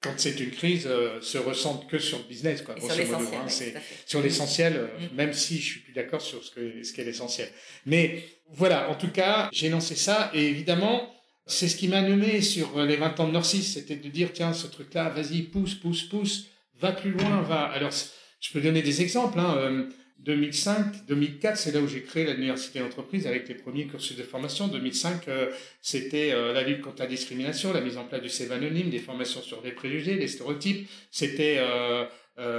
[0.03, 2.75] quand c'est une crise, euh, se ressentent que sur le business, quoi.
[2.77, 3.73] sur l'essentiel, hein, c'est
[4.05, 5.15] sur l'essentiel, euh, mm.
[5.15, 7.49] même si je suis plus d'accord sur ce que ce qu'est l'essentiel.
[7.85, 11.09] Mais voilà, en tout cas, j'ai lancé ça et évidemment,
[11.47, 14.53] c'est ce qui m'a nommé sur les 20 ans de Norcis, c'était de dire tiens,
[14.53, 16.47] ce truc-là, vas-y, pousse, pousse, pousse,
[16.79, 17.63] va plus loin, va.
[17.63, 17.91] Alors,
[18.39, 19.39] je peux donner des exemples.
[19.39, 19.89] Hein, euh,
[20.23, 24.69] 2005, 2004, c'est là où j'ai créé l'université d'entreprise avec les premiers cursus de formation.
[24.69, 28.53] 2005, euh, c'était euh, la lutte contre la discrimination, la mise en place du CV
[28.53, 30.89] anonyme, des formations sur les préjugés, les stéréotypes.
[31.11, 32.05] C'était euh,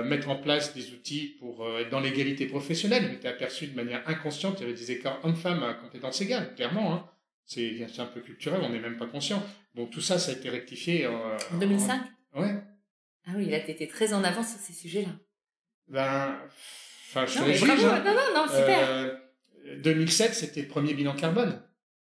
[0.04, 3.06] mettre en place des outils pour être dans l'égalité professionnelle.
[3.08, 6.54] Il était aperçu de manière inconsciente, il y avait des écarts hommes-femmes à compétences égales,
[6.54, 6.94] clairement.
[6.94, 7.08] Hein.
[7.46, 9.42] C'est un peu culturel, on n'est même pas conscient.
[9.74, 11.06] Donc tout ça, ça a été rectifié.
[11.06, 12.02] en 2005
[12.36, 12.54] Ouais.
[13.26, 15.12] Ah oui, il a été très en avance sur ces sujets-là.
[15.88, 16.38] Ben
[17.14, 18.02] Enfin, je non, hein.
[18.04, 19.20] non, non, non, super.
[19.82, 21.60] 2007, euh, c'était le premier bilan carbone.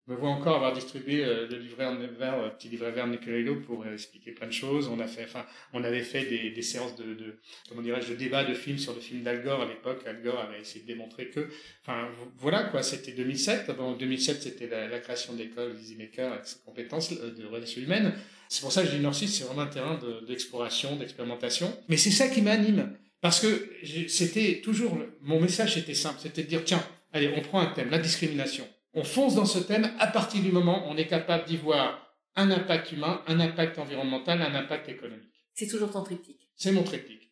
[0.08, 3.12] Je me vois encore avoir distribué euh, le livret vert, euh, petit livret vert de
[3.12, 4.88] Nicolas pour expliquer plein de choses.
[4.90, 8.16] On a fait, enfin, on avait fait des, des séances de, de comment dirais-je, de
[8.16, 10.04] débat de films sur le film d'Al Gore à l'époque.
[10.06, 11.48] Al Gore avait essayé de démontrer que,
[11.82, 13.72] enfin, voilà quoi, c'était 2007.
[13.80, 18.14] En 2007, c'était la, la, création de l'école Maker avec ses compétences de relations humaines.
[18.50, 21.76] C'est pour ça que je dis Nord c'est vraiment un terrain d'exploration, d'expérimentation.
[21.88, 22.94] Mais c'est ça qui m'anime.
[23.22, 23.72] Parce que
[24.08, 27.90] c'était toujours, mon message était simple, c'était de dire, tiens, allez, on prend un thème,
[27.90, 28.68] la discrimination.
[28.94, 32.16] On fonce dans ce thème à partir du moment où on est capable d'y voir
[32.36, 35.32] un impact humain, un impact environnemental, un impact économique.
[35.54, 36.50] C'est toujours ton triptyque.
[36.56, 37.32] C'est mon triptyque.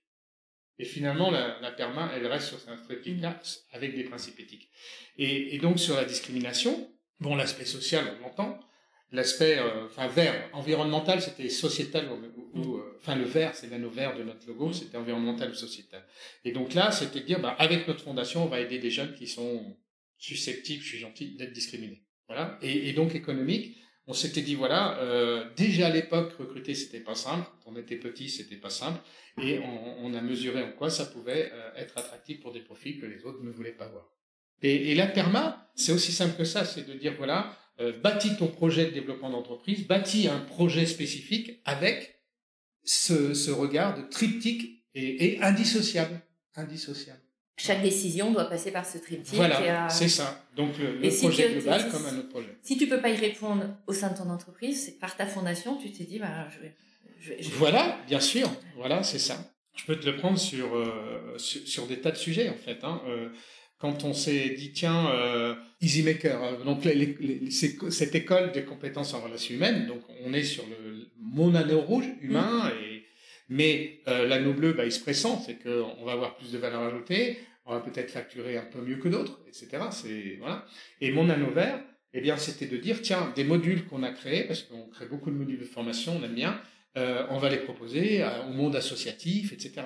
[0.78, 3.40] Et finalement, la, la perma, elle reste sur ce triptyque-là
[3.74, 4.70] avec des principes éthiques.
[5.18, 8.60] Et, et donc, sur la discrimination, bon, l'aspect social, on l'entend,
[9.12, 12.10] l'aspect euh, enfin vert environnemental c'était sociétal
[12.54, 16.06] ou, euh, enfin le vert c'est l'anneau vert de notre logo c'était environnemental ou sociétal.
[16.46, 19.14] Et donc là c'était de dire bah, avec notre fondation on va aider des jeunes
[19.16, 19.78] qui sont
[20.18, 22.04] susceptibles je suis gentil d'être discriminés.
[22.28, 22.60] Voilà.
[22.62, 23.76] Et, et, donc économique
[24.10, 27.96] on s'était dit voilà, euh, déjà à l'époque recruter c'était pas simple, quand on était
[27.96, 29.00] petit c'était pas simple,
[29.40, 33.06] et on, a mesuré en quoi ça pouvait euh, être attractif pour des profils que
[33.06, 34.10] les autres ne voulaient pas voir.
[34.64, 38.48] Et, la perma, c'est aussi simple que ça, c'est de dire voilà, euh, bâtis ton
[38.48, 42.19] projet de développement d'entreprise, bâtis un projet spécifique avec
[42.90, 46.22] ce, regard de triptyque et, et indissociable,
[46.56, 47.22] indissociable.
[47.58, 49.36] Chaque décision doit passer par ce triptyque.
[49.36, 50.46] Voilà, c'est ça.
[50.56, 52.58] Donc le, projet global comme un autre projet.
[52.64, 55.78] Si tu peux pas y répondre au sein de ton entreprise, c'est par ta fondation,
[55.78, 56.48] tu t'es dit, bah,
[57.20, 58.50] je vais, Voilà, bien sûr.
[58.76, 59.54] Voilà, c'est ça.
[59.76, 62.80] Je peux te le prendre sur, euh, sur, des tas de sujets, en fait.
[62.84, 63.02] Hein.
[63.08, 63.30] Euh,
[63.80, 66.84] quand on s'est dit, tiens, euh, EasyMaker, euh, donc
[67.90, 70.89] cette école des compétences en relations humaines, donc on est sur le,
[71.32, 72.84] mon anneau rouge humain, mm.
[72.84, 73.06] et,
[73.50, 77.40] mais l'anneau bleu, bah, il se pressent, c'est qu'on va avoir plus de valeur ajoutée,
[77.66, 79.84] on va peut-être facturer un peu mieux que d'autres, etc.
[79.92, 80.66] C'est voilà.
[81.02, 81.80] Et mon anneau vert,
[82.14, 85.32] eh bien, c'était de dire tiens, des modules qu'on a créés, parce qu'on crée beaucoup
[85.32, 86.62] de modules de formation, on aime bien,
[86.98, 89.82] euh, on va les proposer au monde associatif, etc.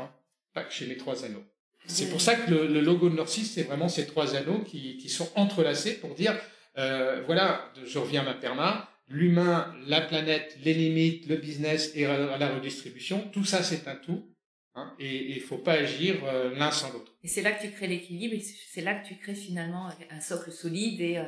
[0.53, 1.43] Pas que chez les trois anneaux.
[1.85, 5.09] C'est pour ça que le, logo de Norcis, c'est vraiment ces trois anneaux qui, qui
[5.09, 6.35] sont entrelacés pour dire
[6.77, 12.03] euh, voilà, je reviens à ma perma, l'humain, la planète, les limites, le business et
[12.03, 14.33] la redistribution, tout ça c'est un tout.
[14.75, 17.15] Hein, et il faut pas agir euh, l'un sans l'autre.
[17.23, 20.19] Et c'est là que tu crées l'équilibre, et c'est là que tu crées finalement un
[20.19, 21.17] socle solide et...
[21.17, 21.23] Euh,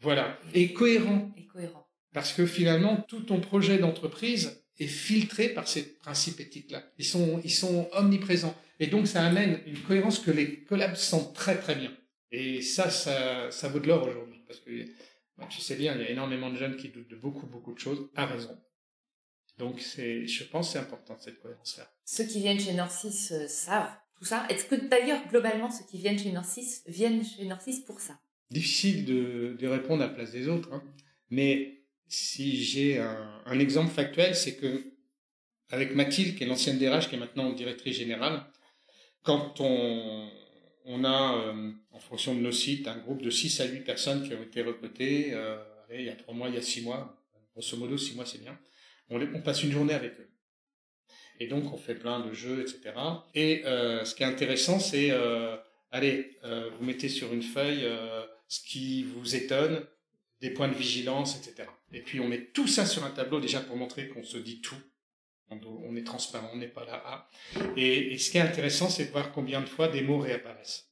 [0.00, 1.30] voilà, et, cohérent.
[1.36, 1.86] Et cohérent.
[2.14, 6.84] Parce que finalement, tout ton projet d'entreprise est filtré par ces principes éthiques-là.
[6.96, 8.56] Ils sont, ils sont omniprésents.
[8.80, 11.92] Et donc, ça amène une cohérence que les collabs sentent très très bien.
[12.30, 14.40] Et ça, ça, ça vaut de l'or aujourd'hui.
[14.46, 14.70] Parce que,
[15.46, 17.78] tu sais bien, il y a énormément de jeunes qui doutent de beaucoup, beaucoup de
[17.78, 18.58] choses, à raison.
[19.58, 21.90] Donc, c'est, je pense c'est important cette cohérence-là.
[22.04, 24.46] Ceux qui viennent chez Norcis euh, savent tout ça.
[24.48, 28.18] Est-ce que d'ailleurs, globalement, ceux qui viennent chez Norcis viennent chez Norcis pour ça?
[28.50, 30.72] Difficile de, de, répondre à la place des autres.
[30.72, 30.82] Hein.
[31.30, 34.94] Mais si j'ai un, un, exemple factuel, c'est que
[35.70, 38.46] avec Mathilde, qui est l'ancienne DRH, qui est maintenant directrice générale,
[39.22, 40.30] quand on,
[40.88, 44.26] on a, euh, en fonction de nos sites, un groupe de 6 à 8 personnes
[44.26, 45.58] qui ont été recrutées, euh,
[45.92, 47.14] il y a 3 mois, il y a 6 mois,
[47.52, 48.58] grosso modo 6 mois c'est bien,
[49.10, 50.30] on, passe une journée avec eux.
[51.40, 52.94] Et donc, on fait plein de jeux, etc.
[53.34, 55.12] Et euh, ce qui est intéressant, c'est,
[55.92, 57.86] allez, vous mettez sur une feuille
[58.48, 59.86] ce qui vous étonne,
[60.40, 61.68] des points de vigilance, etc.
[61.92, 64.60] Et puis, on met tout ça sur un tableau déjà pour montrer qu'on se dit
[64.60, 64.76] tout.
[65.50, 67.28] On, est transparent, on n'est pas là.
[67.76, 70.90] Et, ce qui est intéressant, c'est de voir combien de fois des mots réapparaissent.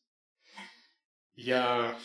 [1.36, 1.96] Il y a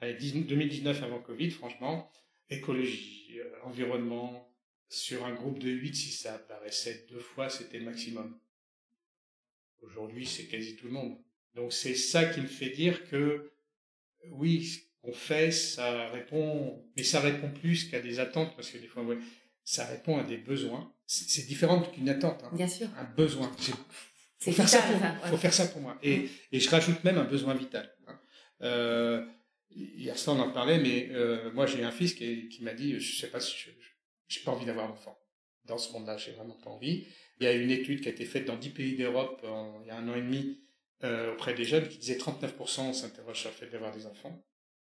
[0.00, 2.10] allez, 2019 avant Covid, franchement,
[2.50, 4.48] écologie, environnement,
[4.88, 8.38] sur un groupe de 8, si ça apparaissait deux fois, c'était maximum.
[9.82, 11.18] Aujourd'hui, c'est quasi tout le monde.
[11.54, 13.52] Donc c'est ça qui me fait dire que
[14.30, 18.78] oui, ce qu'on fait, ça répond, mais ça répond plus qu'à des attentes, parce que
[18.78, 19.04] des fois,
[19.64, 20.92] ça répond à des besoins.
[21.10, 22.42] C'est différent qu'une attente.
[22.44, 22.50] Hein.
[22.52, 22.86] Bien sûr.
[22.98, 23.50] Un besoin.
[24.40, 25.98] Faut faire, ça pour, faut faire ça pour moi.
[26.02, 27.92] Et, et je rajoute même un besoin vital.
[28.06, 28.20] Hein.
[28.62, 29.26] Euh,
[29.74, 33.00] hier soir, on en parlait, mais euh, moi, j'ai un fils qui, qui m'a dit,
[33.00, 33.70] je sais pas si je,
[34.28, 35.18] j'ai pas envie d'avoir d'enfant.
[35.64, 37.06] Dans ce monde-là, j'ai vraiment pas envie.
[37.40, 39.40] Il y a une étude qui a été faite dans 10 pays d'Europe
[39.82, 40.60] il y a un an et demi
[41.04, 44.44] euh, auprès des jeunes qui disait 39% s'interrogent sur le fait d'avoir des enfants.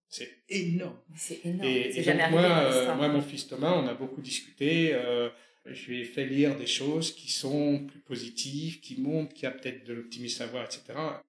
[0.10, 1.00] C'est énorme.
[1.16, 1.68] C'est énorme.
[1.68, 4.94] Et, donc moi, euh, moi, mon fils Thomas, on a beaucoup discuté.
[4.94, 5.30] Euh,
[5.66, 9.48] je lui ai fait lire des choses qui sont plus positives, qui montrent qu'il y
[9.48, 10.82] a peut-être de l'optimisme à voir, etc.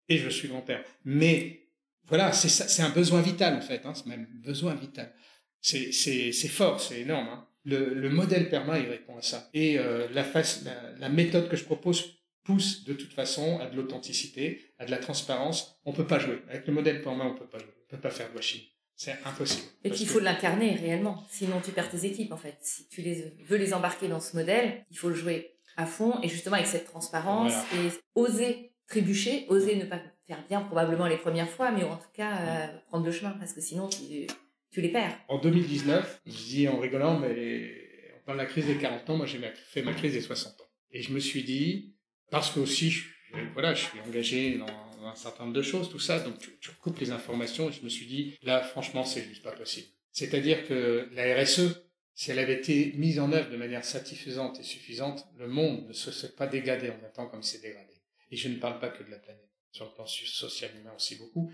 [0.08, 0.82] Et je suis grand-père.
[1.04, 1.68] Mais
[2.06, 3.86] voilà, c'est un besoin vital en fait.
[3.86, 5.12] Hein, c'est même besoin vital.
[5.60, 7.28] C'est fort, c'est énorme.
[7.28, 7.48] Hein.
[7.64, 9.48] Le, le, modèle PERMA, il répond à ça.
[9.54, 14.84] Et euh, la, méthode que je propose pousse de toute façon à de l'authenticité, à
[14.84, 15.80] de la transparence.
[15.86, 16.42] On peut pas jouer.
[16.50, 17.72] Avec le modèle PERMA, on peut pas jouer.
[17.86, 18.60] On peut pas faire de washing.
[18.96, 19.66] C'est impossible.
[19.82, 21.24] Et qu'il faut l'incarner réellement.
[21.28, 22.56] Sinon, tu perds tes équipes, en fait.
[22.60, 26.20] Si tu les, veux les embarquer dans ce modèle, il faut le jouer à fond
[26.22, 31.16] et justement avec cette transparence et oser trébucher, oser ne pas faire bien probablement les
[31.16, 34.26] premières fois, mais en tout cas euh, prendre le chemin parce que sinon tu,
[34.70, 35.18] tu les perds.
[35.28, 37.72] En 2019, je dis en rigolant, mais
[38.16, 40.60] on parle de la crise des 40 ans, moi j'ai fait ma crise des 60
[40.60, 40.64] ans.
[40.92, 41.96] Et je me suis dit,
[42.30, 43.04] parce que aussi, je,
[43.52, 44.66] voilà, je suis engagé dans
[45.06, 47.82] un certain nombre de choses, tout ça, donc tu, tu coupes les informations, et je
[47.82, 49.88] me suis dit, là, franchement, c'est juste pas possible.
[50.12, 54.62] C'est-à-dire que la RSE, si elle avait été mise en œuvre de manière satisfaisante et
[54.62, 57.92] suffisante, le monde ne se serait pas dégradé en même temps comme il s'est dégradé.
[58.30, 61.16] Et je ne parle pas que de la planète, sur le plan social humain aussi
[61.16, 61.52] beaucoup.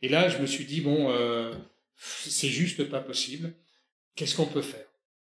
[0.00, 1.52] Et là, je me suis dit, bon, euh,
[1.96, 3.54] c'est juste pas possible.
[4.14, 4.86] Qu'est-ce qu'on peut faire?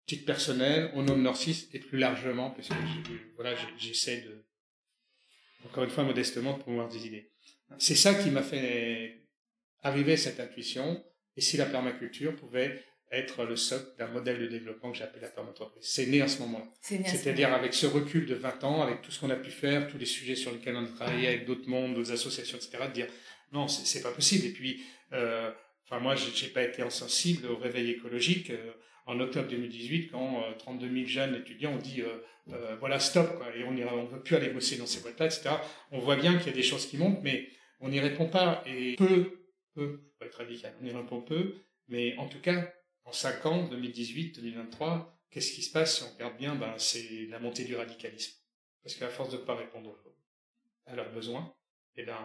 [0.05, 2.75] Titre personnel, au nom de Norcis et plus largement, parce que
[3.35, 4.45] voilà, j'essaie de,
[5.65, 7.31] encore une fois modestement, de promouvoir des idées.
[7.77, 9.21] C'est ça qui m'a fait
[9.81, 11.03] arriver cette intuition.
[11.37, 15.29] Et si la permaculture pouvait être le socle d'un modèle de développement que j'appelle la
[15.29, 15.83] perma entreprise.
[15.85, 16.65] C'est né à ce moment-là.
[16.81, 19.97] C'est-à-dire avec ce recul de 20 ans, avec tout ce qu'on a pu faire, tous
[19.97, 23.07] les sujets sur lesquels on a travaillé avec d'autres mondes, d'autres associations, etc., de dire
[23.51, 24.47] non, c'est pas possible.
[24.47, 25.51] Et puis, euh,
[25.85, 28.49] enfin moi, j'ai pas été insensible au réveil écologique.
[28.49, 28.71] Euh,
[29.07, 32.01] en octobre 2018, quand 32 000 jeunes étudiants ont dit
[32.79, 35.49] voilà stop quoi, et on ne on veut plus aller bosser dans ces boîtes-là, etc.
[35.91, 37.47] On voit bien qu'il y a des choses qui montent, mais
[37.79, 41.55] on n'y répond pas et peu, peu, faut être radical, on y répond peu,
[41.87, 42.73] mais en tout cas
[43.05, 46.55] en 5 ans, 2018, 2023, qu'est-ce qui se passe si on regarde bien?
[46.55, 48.39] Ben, C'est la montée du radicalisme.
[48.83, 49.95] Parce qu'à force de ne pas répondre
[50.87, 51.53] à leurs besoins,
[51.95, 52.19] et eh ben,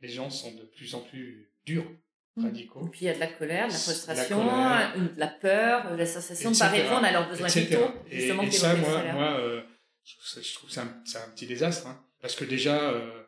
[0.00, 1.90] les gens sont de plus en plus durs,
[2.36, 2.44] mmh.
[2.44, 2.86] radicaux.
[2.86, 6.06] Et puis il y a de la colère, de la frustration, de la peur, la
[6.06, 7.90] sensation de ne pas répondre à leurs besoins vitaux.
[8.10, 9.62] Justement, et, ça, moi, moi euh,
[10.04, 11.86] je trouve que c'est un, un, petit désastre.
[11.86, 12.02] Hein.
[12.20, 13.22] parce que déjà, euh,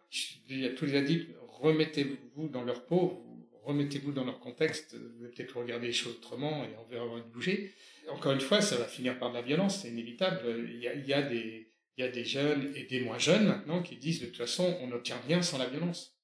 [0.77, 1.29] tous les dit,
[1.61, 3.25] remettez-vous dans leur peau,
[3.65, 7.33] remettez-vous dans leur contexte, vous allez peut-être regarder les choses autrement et on verra de
[7.33, 7.73] bouger.
[8.09, 10.69] Encore une fois, ça va finir par de la violence, c'est inévitable.
[10.69, 14.77] Il y, a, des, jeunes et des moins jeunes maintenant qui disent de toute façon,
[14.81, 16.17] on n'obtient rien sans la violence.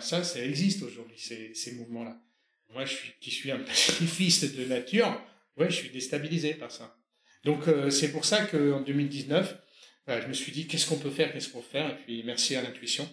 [0.00, 2.20] Ça, ça existe aujourd'hui, ces, mouvements-là.
[2.70, 5.20] Moi, je suis, qui suis un pacifiste de nature,
[5.56, 6.96] ouais, je suis déstabilisé par ça.
[7.44, 9.56] Donc, euh, c'est pour ça qu'en 2019,
[10.08, 12.56] je me suis dit, qu'est-ce qu'on peut faire, qu'est-ce qu'on peut faire, et puis merci
[12.56, 13.08] à l'intuition.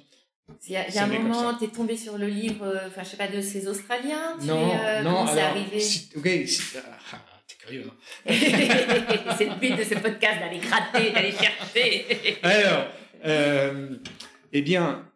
[0.67, 3.03] Il y a, y a un moment, tu es tombé sur le livre, euh, enfin,
[3.03, 5.77] je sais pas, de ces Australiens tu Non, es, euh, non, c'est arrivé
[6.15, 6.29] ok,
[6.77, 7.85] ah, t'es curieux.
[7.87, 7.93] Hein.
[9.37, 12.37] c'est le but de ce podcast, d'aller gratter, d'aller chercher.
[12.43, 12.87] Alors,
[13.25, 13.97] euh,
[14.51, 15.09] eh bien,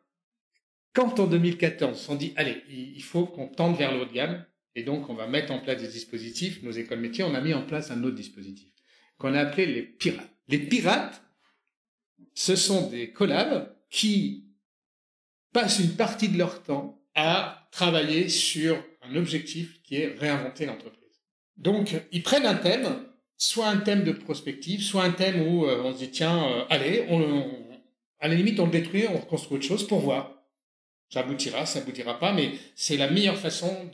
[0.93, 4.45] quand en 2014, on dit, allez, il faut qu'on tente vers le haut de gamme,
[4.75, 7.53] et donc on va mettre en place des dispositifs, nos écoles métiers, on a mis
[7.53, 8.69] en place un autre dispositif,
[9.17, 10.29] qu'on a appelé les pirates.
[10.47, 11.21] Les pirates,
[12.33, 14.46] ce sont des collabs qui
[15.57, 21.23] passent une partie de leur temps à travailler sur un objectif qui est réinventer l'entreprise.
[21.57, 22.87] Donc, ils prennent un thème,
[23.37, 26.63] soit un thème de prospective, soit un thème où euh, on se dit, tiens, euh,
[26.69, 27.07] allez,
[28.19, 30.31] à la limite, on le détruit, on reconstruit autre chose pour voir.
[31.09, 33.89] Ça aboutira, ça aboutira pas, mais c'est la meilleure façon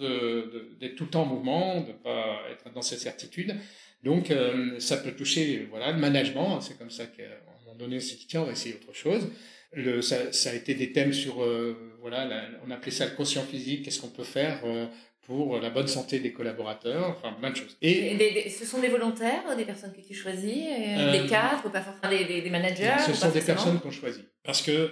[0.81, 3.55] d'être tout le temps en mouvement, de pas être dans cette certitude.
[4.03, 6.59] Donc, euh, ça peut toucher, voilà, le management.
[6.59, 8.93] C'est comme ça qu'à un moment donné, on s'est dit, tiens, on va essayer autre
[8.93, 9.29] chose
[9.75, 12.29] le, ça, ça, a été des thèmes sur, euh, voilà,
[12.65, 14.87] on appelait ça le quotient physique, qu'est-ce qu'on peut faire euh,
[15.21, 17.77] pour la bonne santé des collaborateurs, enfin plein de choses.
[17.81, 22.09] Et, ce sont des volontaires, des personnes que tu choisis, euh, des cadres, pas forcément
[22.09, 24.25] des, des, managers Ce sont des personnes qu'on choisit.
[24.43, 24.91] Parce que,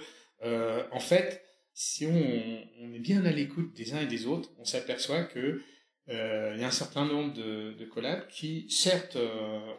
[0.90, 1.42] en fait,
[1.74, 5.60] si on, on, est bien à l'écoute des uns et des autres, on s'aperçoit que
[6.08, 9.16] il y a un certain nombre de, de collabs qui, certes,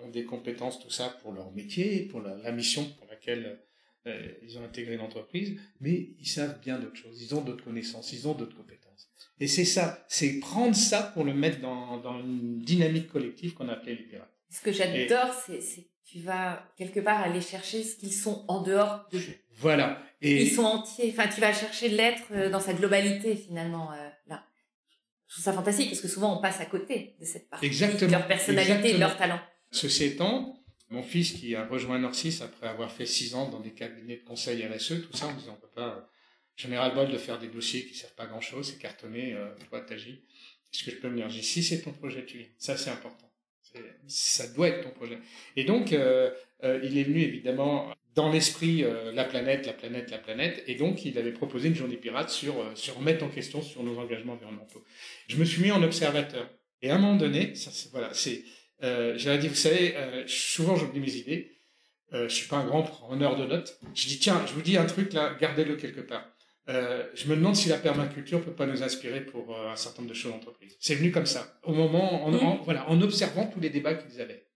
[0.03, 3.59] ont des compétences, tout ça, pour leur métier, pour la, la mission pour laquelle
[4.07, 8.11] euh, ils ont intégré l'entreprise, mais ils savent bien d'autres choses, ils ont d'autres connaissances,
[8.13, 9.09] ils ont d'autres compétences.
[9.39, 13.69] Et c'est ça, c'est prendre ça pour le mettre dans, dans une dynamique collective qu'on
[13.69, 14.29] appelait les pirates.
[14.49, 18.61] Ce que j'adore, c'est que tu vas quelque part aller chercher ce qu'ils sont en
[18.61, 19.33] dehors de jeu.
[19.57, 20.01] Voilà.
[20.21, 20.43] Et...
[20.43, 21.09] Ils sont entiers.
[21.11, 24.45] Enfin, tu vas chercher l'être euh, dans sa globalité finalement euh, là.
[25.27, 28.07] Je trouve ça fantastique parce que souvent on passe à côté de cette partie, Exactement.
[28.07, 29.39] de leur personnalité, de leur talent.
[29.71, 30.62] Ceci étant,
[30.93, 34.23] mon fils qui a rejoint Norcis après avoir fait six ans dans des cabinets de
[34.23, 36.09] conseil RSE, tout ça, on disant on peut pas,
[36.55, 39.81] général bol de faire des dossiers qui servent pas grand chose, c'est cartonné, euh, toi
[39.81, 40.23] t'agis.
[40.73, 42.47] Est-ce que je peux me dire, si c'est ton projet, tu viens.
[42.57, 43.29] Ça, c'est important.
[44.07, 45.19] Ça doit être ton projet.
[45.55, 46.31] Et donc, euh,
[46.63, 50.75] euh, il est venu évidemment dans l'esprit euh, la planète, la planète, la planète, et
[50.75, 53.97] donc il avait proposé une journée pirate sur euh, sur remettre en question sur nos
[53.97, 54.83] engagements environnementaux.
[55.27, 56.49] Je me suis mis en observateur.
[56.81, 58.43] Et à un moment donné, ça, voilà, c'est
[58.83, 61.53] euh, j'avais dit, vous savez, euh, souvent j'oublie mes idées.
[62.13, 63.79] Euh, je suis pas un grand preneur de notes.
[63.95, 66.25] Je dis, tiens, je vous dis un truc là, gardez-le quelque part.
[66.69, 70.01] Euh, je me demande si la permaculture peut pas nous inspirer pour euh, un certain
[70.01, 70.77] nombre de choses d'entreprise.
[70.79, 72.61] C'est venu comme ça, au moment, en, mmh.
[72.63, 74.47] voilà, en observant tous les débats qu'ils avaient.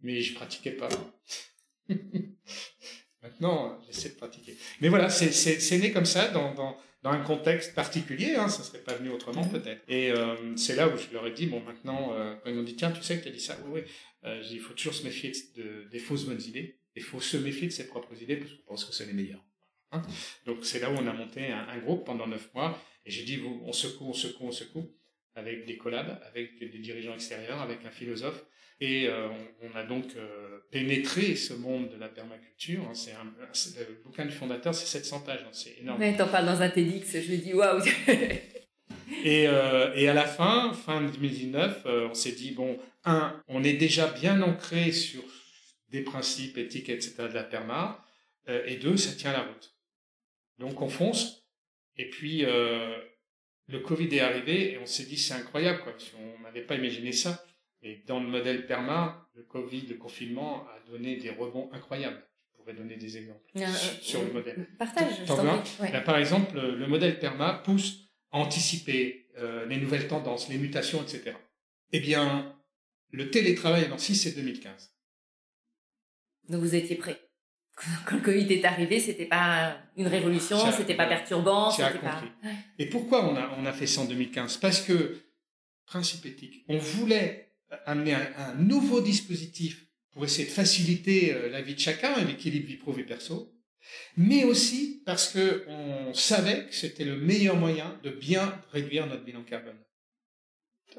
[0.00, 0.88] Mais je pratiquais pas.
[3.22, 4.56] Maintenant, j'essaie de pratiquer.
[4.80, 8.78] Mais voilà, c'est né comme ça dans, dans, dans un contexte particulier, hein, ça serait
[8.78, 9.50] pas venu autrement mhm.
[9.50, 9.82] peut-être.
[9.88, 12.62] Et euh, c'est là où je leur ai dit, bon maintenant, euh, quand ils m'ont
[12.62, 13.90] dit, tiens, tu sais que tu as dit ça, oui, oui,
[14.24, 17.68] euh, il faut toujours se méfier de, des fausses bonnes idées, il faut se méfier
[17.68, 19.44] de ses propres idées parce qu'on pense que c'est les meilleures.
[19.92, 20.00] Hein?
[20.46, 23.24] Donc c'est là où on a monté un, un groupe pendant neuf mois, et j'ai
[23.24, 24.90] dit, vous, on secoue, on secoue, on secoue,
[25.34, 28.46] avec des collabs, avec des dirigeants extérieurs, avec un philosophe,
[28.80, 29.28] et euh,
[29.62, 32.82] on, a donc euh, pénétré ce monde de la permaculture.
[32.82, 32.94] Hein.
[32.94, 33.24] c'est un,
[33.78, 35.50] le bouquin du fondateur, c'est 700 pages, hein.
[35.52, 36.00] c'est énorme.
[36.00, 37.82] Ouais, t'en parles dans un TEDx, je me dis waouh.
[39.24, 43.74] et, euh, et à la fin, fin 2019, on s'est dit bon, un, on est
[43.74, 45.22] déjà bien ancré sur
[45.90, 47.14] des principes éthiques, etc.
[47.18, 48.04] de la perma,
[48.66, 49.74] et deux, ça tient la route.
[50.58, 51.46] Donc on fonce.
[51.96, 55.94] Et puis le Covid est arrivé et on s'est dit c'est incroyable quoi.
[56.18, 57.42] On n'avait pas imaginé ça
[57.84, 62.22] Et dans le modèle PERMA, le Covid, le confinement a donné des rebonds incroyables.
[62.50, 63.66] Je pourrais donner des exemples euh,
[64.00, 64.66] sur le modèle.
[64.78, 65.20] Partage.
[65.80, 66.02] Ouais.
[66.02, 71.36] par exemple, le modèle PERMA pousse à anticiper euh, les nouvelles tendances, les mutations, etc.
[71.92, 72.56] Eh bien,
[73.10, 74.92] le télétravail dans 6 c'est 2015.
[76.48, 77.20] Donc vous étiez prêt.
[78.06, 82.22] Quand le Covid est arrivé, c'était pas une révolution, c'était pas perturbant, c'était pas.
[82.78, 85.18] Et pourquoi on a, on a fait ça en 2015 Parce que,
[85.84, 87.43] principe éthique, on voulait
[87.86, 92.66] amener un, nouveau dispositif pour essayer de faciliter euh, la vie de chacun et l'équilibre
[92.66, 93.52] vie pro vie perso,
[94.16, 99.24] mais aussi parce que on savait que c'était le meilleur moyen de bien réduire notre
[99.24, 99.78] bilan carbone.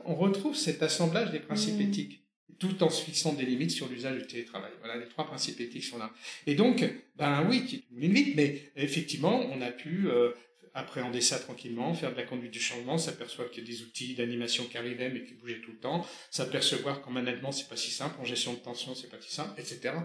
[0.04, 1.90] On retrouve cet assemblage des principes mmh.
[1.90, 2.26] éthiques
[2.60, 4.72] tout en se fixant des limites sur l'usage du télétravail.
[4.80, 6.14] Voilà, les trois principes éthiques sont là.
[6.48, 10.32] Et donc, ben oui, qui vite, mais effectivement, on a pu euh,
[10.76, 14.14] appréhender ça tranquillement, faire de la conduite du changement, s'aperçoit qu'il y a des outils
[14.14, 17.92] d'animation qui arrivaient mais qui bougeaient tout le temps, s'apercevoir qu'en management c'est pas si
[17.92, 19.96] simple, en gestion de tension c'est pas si simple, etc.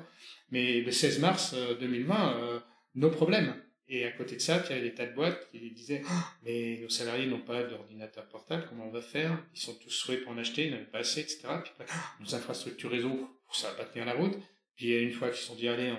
[0.51, 2.61] Mais le 16 mars 2020, euh, euh,
[2.95, 3.55] nos problèmes.
[3.93, 6.33] Et à côté de ça, il y avait des tas de boîtes qui disaient ah,
[6.45, 9.45] Mais nos salariés n'ont pas d'ordinateur portable, comment on va faire?
[9.53, 11.49] Ils sont tous souhaits pour en acheter, ils n'en pas assez, etc.
[11.65, 11.85] Puis, bah,
[12.21, 14.39] nos infrastructures réseau, ça va pas tenir la route.
[14.77, 15.93] Puis une fois qu'ils se sont dit Allez,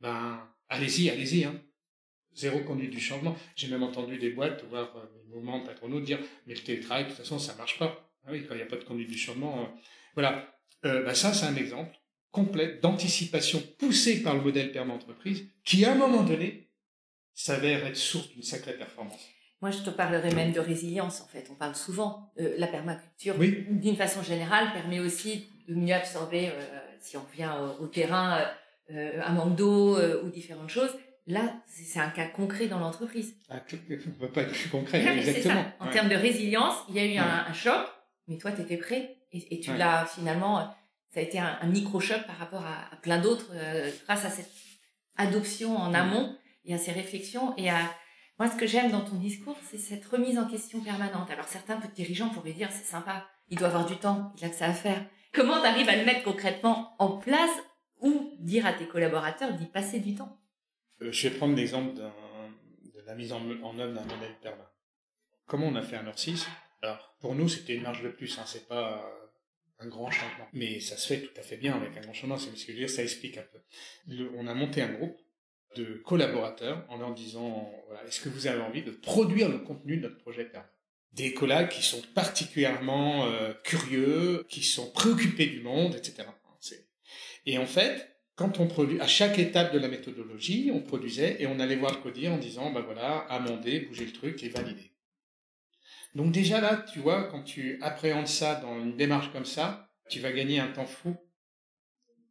[0.00, 1.44] ben, allez-y, allez-y.
[1.44, 1.60] Hein.
[2.34, 3.36] Zéro conduite du changement.
[3.54, 7.08] J'ai même entendu des boîtes, voir euh, des mouvements patronaux dire Mais le télétravail, de
[7.10, 8.10] toute façon, ça marche pas.
[8.26, 9.60] Ah oui, quand il n'y a pas de conduite du changement.
[9.60, 9.66] Euh,
[10.14, 10.48] voilà.
[10.84, 11.94] Euh, bah, ça, c'est un exemple
[12.30, 16.68] complet d'anticipation poussée par le modèle permanent entreprise qui, à un moment donné,
[17.32, 19.28] s'avère être source d'une sacrée performance.
[19.60, 21.48] Moi, je te parlerai même de résilience, en fait.
[21.52, 22.32] On parle souvent.
[22.40, 26.50] Euh, la permaculture, d'une façon générale, permet aussi de mieux absorber,
[27.00, 28.44] si on revient au, terrain,
[28.90, 30.90] un manque d'eau ou différentes choses.
[31.26, 33.34] Là, c'est un cas concret dans l'entreprise.
[33.48, 35.64] Ah, ne peut pas être plus concret, exactement.
[35.80, 37.86] En termes de résilience, il y a eu un, choc,
[38.28, 39.16] mais toi, tu étais prêt.
[39.32, 40.58] Et, tu l'as finalement,
[41.12, 43.52] ça a été un, micro-choc par rapport à, à plein d'autres,
[44.04, 44.50] grâce à cette
[45.16, 47.78] adoption en amont et à ces réflexions et à
[48.38, 51.30] moi ce que j'aime dans ton discours c'est cette remise en question permanente.
[51.30, 54.56] Alors certains dirigeants pourraient dire c'est sympa il doit avoir du temps il a que
[54.56, 55.04] ça à faire.
[55.32, 57.50] Comment tu arrives à le mettre concrètement en place
[58.00, 60.38] ou dire à tes collaborateurs d'y passer du temps?
[60.38, 60.43] euh,
[61.00, 64.68] je vais prendre l'exemple de la mise en, œuvre d'un modèle permanent
[65.46, 66.46] comment on a fait un heure 6
[66.82, 69.24] alors pour nous c'était une marge de plus hein, c'est pas
[69.78, 70.46] un grand changement.
[70.52, 72.38] Mais ça se fait tout à fait bien avec un grand changement.
[72.38, 73.58] C'est ce que je veux dire, ça explique un peu.
[74.36, 75.18] on a monté un groupe
[75.76, 77.72] de collaborateurs en leur disant
[78.06, 80.68] est-ce que vous avez envie de produire le contenu de notre projet Perma
[81.12, 86.28] Des collègues qui sont particulièrement euh, curieux, qui sont préoccupés du monde, etc.
[87.46, 91.46] Et en fait, quand on produit, à chaque étape de la méthodologie, on produisait et
[91.46, 94.90] on allait voir le codir en disant, ben voilà, amender, bouger le truc et valider.
[96.14, 100.20] Donc déjà là, tu vois, quand tu appréhendes ça dans une démarche comme ça, tu
[100.20, 101.16] vas gagner un temps fou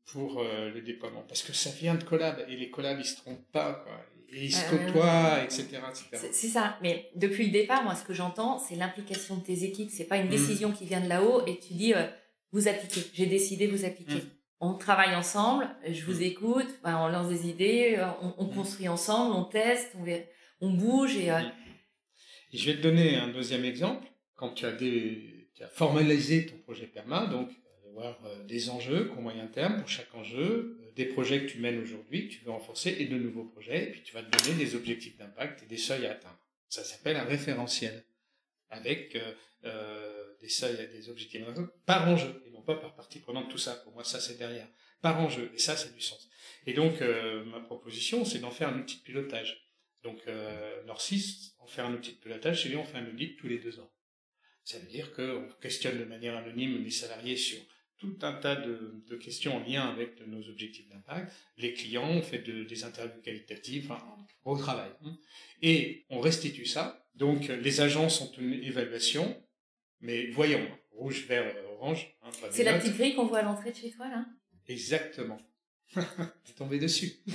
[0.06, 1.24] pour euh, le déploiement.
[1.28, 4.00] Parce que ça vient de collab et les collabs ils se trompent pas, quoi.
[4.30, 5.68] Et ils se côtoient, etc.
[6.32, 6.80] C'est ça.
[6.82, 9.92] Mais depuis le départ, moi, ce que j'entends, c'est l'implication de tes équipes.
[9.92, 10.32] C'est pas une mm.
[10.32, 12.08] décision qui vient de là-haut et tu dis, euh,
[12.52, 13.02] vous appliquez.
[13.14, 14.16] J'ai décidé, vous appliquez.
[14.16, 14.32] Mm.
[14.60, 16.24] On travaille ensemble, je vous mm.
[16.24, 20.06] écoute, on lance des idées, euh, on, construit ensemble, on teste, on,
[20.62, 24.08] on bouge et, et, Je vais te donner un deuxième exemple.
[24.36, 27.50] Quand tu as, des, tu as formalisé ton projet PERMA, donc
[27.94, 31.60] avoir euh, des enjeux au moyen terme pour chaque enjeu, euh, des projets que tu
[31.60, 34.38] mènes aujourd'hui, que tu veux renforcer, et de nouveaux projets, et puis tu vas te
[34.38, 36.40] donner des objectifs d'impact et des seuils à atteindre.
[36.70, 38.04] Ça s'appelle un référentiel,
[38.70, 39.16] avec
[39.66, 41.42] euh, des seuils et des objectifs
[41.86, 43.76] par enjeu, et non pas par partie prenante, tout ça.
[43.78, 44.68] Pour moi, ça c'est derrière.
[45.02, 46.30] Par enjeu, et ça, c'est du sens.
[46.66, 47.02] Et donc,
[47.48, 49.64] ma proposition, c'est d'en faire un outil de pilotage.
[50.04, 53.60] Donc, euh, 6, en un outil de pilotage, lui, on fait un audit tous les
[53.60, 53.92] deux ans.
[54.64, 57.60] Ça veut dire qu'on questionne de manière anonyme les salariés sur
[57.98, 61.34] tout un tas de, questions en lien avec nos objectifs d'impact.
[61.58, 64.06] Les clients, ont fait des interviews qualitatives, enfin,
[64.44, 64.92] au travail.
[65.06, 65.18] Hein.
[65.62, 67.06] Et on restitue ça.
[67.16, 69.42] Donc, les agents sont une évaluation,
[70.04, 72.14] mais voyons, rouge, vert, orange.
[72.24, 74.26] Hein, C'est la petite grille qu'on voit à l'entrée de chez toi, là
[74.68, 75.40] Exactement.
[75.96, 77.14] T'es tombé dessus.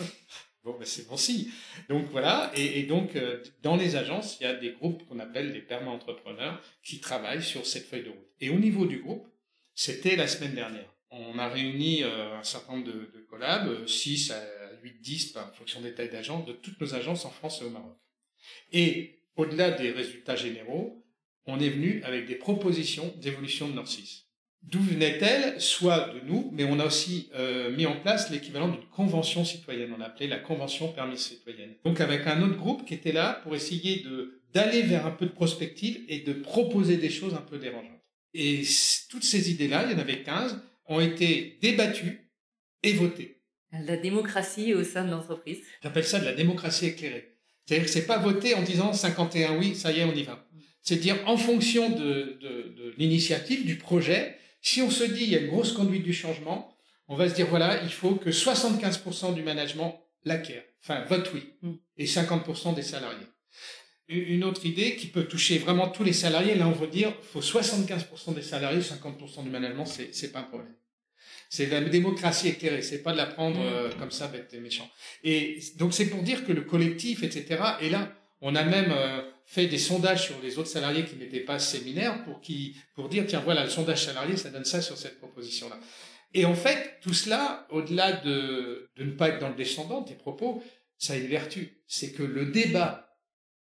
[0.64, 1.48] Bon, ben c'est bon signe.
[1.88, 5.52] Donc voilà, et, donc euh, dans les agences, il y a des groupes qu'on appelle
[5.52, 8.28] des perma-entrepreneurs qui travaillent sur cette feuille de route.
[8.40, 9.26] Et au niveau du groupe,
[9.74, 10.92] c'était la semaine dernière.
[11.10, 14.42] On a réuni euh, un certain nombre de, de collabs, 6 à
[14.82, 17.70] 8, 10, en fonction des tailles d'agence, de toutes nos agences en France et au
[17.70, 17.96] Maroc.
[18.72, 21.07] Et au-delà des résultats généraux,
[21.48, 24.24] on est venu avec des propositions d'évolution de Nord6.
[24.62, 28.88] D'où venaient-elles Soit de nous, mais on a aussi euh, mis en place l'équivalent d'une
[28.90, 29.94] convention citoyenne.
[29.96, 31.74] On appelait la convention permis citoyenne.
[31.84, 35.26] Donc avec un autre groupe qui était là pour essayer de d'aller vers un peu
[35.26, 38.00] de prospective et de proposer des choses un peu dérangeantes.
[38.32, 38.62] Et
[39.10, 42.30] toutes ces idées-là, il y en avait 15, ont été débattues
[42.82, 43.42] et votées.
[43.72, 45.58] La démocratie au sein de l'entreprise.
[45.82, 47.36] J'appelle ça de la démocratie éclairée.
[47.66, 50.47] C'est-à-dire que c'est pas voter en disant 51 oui, ça y est, on y va.
[50.88, 55.28] C'est dire en fonction de, de, de l'initiative, du projet, si on se dit il
[55.28, 56.74] y a une grosse conduite du changement,
[57.08, 61.42] on va se dire voilà, il faut que 75% du management l'acquiert, enfin vote oui,
[61.60, 61.72] mm.
[61.98, 63.26] et 50% des salariés.
[64.08, 67.42] Une autre idée qui peut toucher vraiment tous les salariés, là on veut dire faut
[67.42, 70.74] 75% des salariés, 50% du management, c'est c'est pas un problème.
[71.50, 73.66] C'est la démocratie éclairée, c'est pas de la prendre mm.
[73.66, 74.90] euh, comme ça bête et méchant.
[75.22, 77.62] Et donc c'est pour dire que le collectif, etc.
[77.82, 81.40] Et là, on a même euh, fait des sondages sur les autres salariés qui n'étaient
[81.40, 84.96] pas séminaires pour qui pour dire tiens voilà le sondage salarié ça donne ça sur
[84.96, 85.78] cette proposition là.
[86.34, 90.14] Et en fait tout cela au-delà de de ne pas être dans le descendant tes
[90.14, 90.62] propos
[90.98, 93.16] ça a une vertu c'est que le débat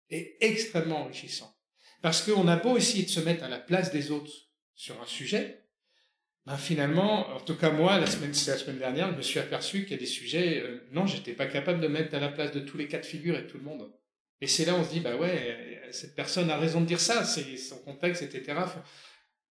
[0.09, 1.55] est extrêmement enrichissant
[2.01, 4.33] parce qu'on a beau essayer de se mettre à la place des autres
[4.75, 5.59] sur un sujet
[6.49, 9.83] ben finalement, en tout cas moi, la semaine, la semaine dernière, je me suis aperçu
[9.83, 12.51] qu'il y a des sujets, euh, non, j'étais pas capable de mettre à la place
[12.51, 13.91] de tous les cas de figure et tout le monde.
[14.41, 16.99] Et c'est là où on se dit, bah ouais, cette personne a raison de dire
[16.99, 18.59] ça, c'est son contexte, etc.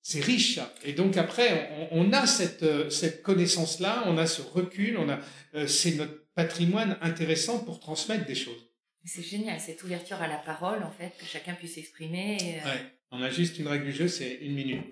[0.03, 0.61] C'est riche.
[0.85, 5.19] Et donc après, on, a cette, cette connaissance-là, on a ce recul, on a,
[5.55, 8.71] euh, c'est notre patrimoine intéressant pour transmettre des choses.
[9.05, 12.39] C'est génial, cette ouverture à la parole, en fait, que chacun puisse s'exprimer.
[12.41, 12.81] Euh, ouais.
[13.11, 14.83] On a juste une règle du jeu, c'est une minute.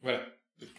[0.00, 0.24] Voilà.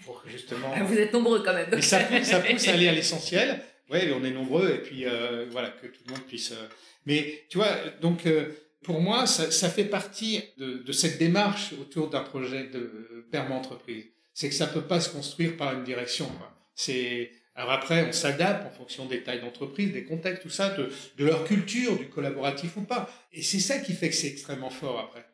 [0.03, 0.73] Pour justement.
[0.85, 1.81] Vous êtes nombreux quand même.
[1.81, 3.61] Ça pousse, ça pousse à aller à l'essentiel.
[3.89, 6.51] Ouais, on est nombreux et puis euh, voilà que tout le monde puisse.
[6.51, 6.67] Euh,
[7.05, 8.49] mais tu vois, donc euh,
[8.83, 14.05] pour moi, ça, fait partie de, cette démarche autour d'un projet de perma entreprise.
[14.33, 16.29] C'est que ça peut pas se construire par une direction.
[16.75, 21.25] C'est alors après, on s'adapte en fonction des tailles d'entreprise, des contextes, tout ça, de
[21.25, 23.09] leur culture, du collaboratif ou pas.
[23.33, 25.25] Et c'est ça qui fait que c'est extrêmement fort après.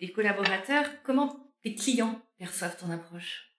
[0.00, 0.86] Des, collaborateurs.
[1.02, 3.52] Comment tes clients perçoivent ton approche?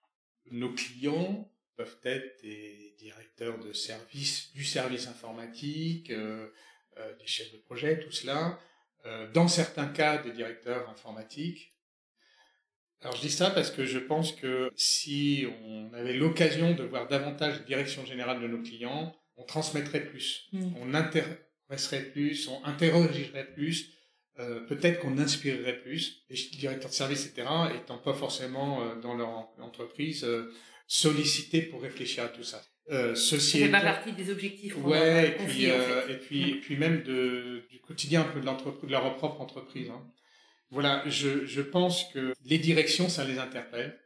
[0.51, 6.47] Nos clients peuvent être des directeurs de service, du service informatique, euh,
[6.97, 8.59] euh, des chefs de projet, tout cela.
[9.05, 11.73] Euh, dans certains cas, des directeurs informatiques.
[13.01, 17.07] Alors je dis ça parce que je pense que si on avait l'occasion de voir
[17.07, 20.73] davantage de direction générale de nos clients, on transmettrait plus, mm.
[20.81, 23.93] on intéresserait plus, on interrogerait plus,
[24.39, 29.15] euh, peut-être qu'on inspirerait plus, les directeurs de service, etc., étant pas forcément euh, dans
[29.15, 29.29] leur
[29.59, 30.53] entreprise euh,
[30.87, 32.61] sollicités pour réfléchir à tout ça.
[32.89, 34.75] Euh, ceci ça fait pas partie des objectifs.
[34.77, 38.91] Ouais, et puis, et puis, et puis même de, du quotidien un peu de de
[38.91, 39.89] leur propre entreprise.
[39.89, 40.03] Hein.
[40.71, 43.99] Voilà, je, je pense que les directions, ça les interpelle.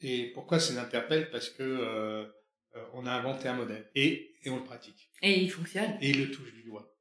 [0.00, 1.30] Et pourquoi ça les interpelle?
[1.30, 2.26] Parce que
[2.92, 5.08] on a inventé un modèle et, et on le pratique.
[5.22, 5.96] Et il fonctionne.
[6.02, 6.94] Et il le touche du doigt.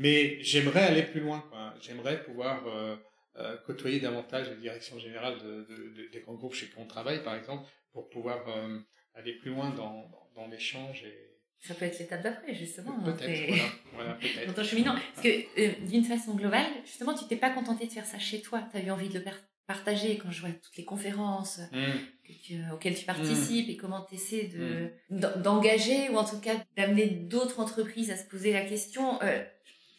[0.00, 1.44] Mais j'aimerais aller plus loin.
[1.50, 1.74] Quoi.
[1.82, 2.96] J'aimerais pouvoir euh,
[3.36, 7.22] euh, côtoyer davantage les directions générales de, de, des grands groupes chez qui on travaille,
[7.22, 8.78] par exemple, pour pouvoir euh,
[9.14, 11.26] aller plus loin dans, dans, l'échange et
[11.60, 12.98] ça peut être l'étape d'après, justement.
[13.02, 14.46] Peut-être, voilà, voilà peut-être.
[14.56, 15.00] Dans ton.
[15.14, 18.66] Parce que, d'une façon globale, justement, tu t'es pas contenté de faire ça chez toi.
[18.70, 19.24] Tu as eu envie de le
[19.70, 22.72] partager quand je vois toutes les conférences mmh.
[22.72, 25.42] auxquelles tu participes et comment tu essaies de, mmh.
[25.42, 29.22] d'engager ou en tout cas d'amener d'autres entreprises à se poser la question.
[29.22, 29.44] Euh,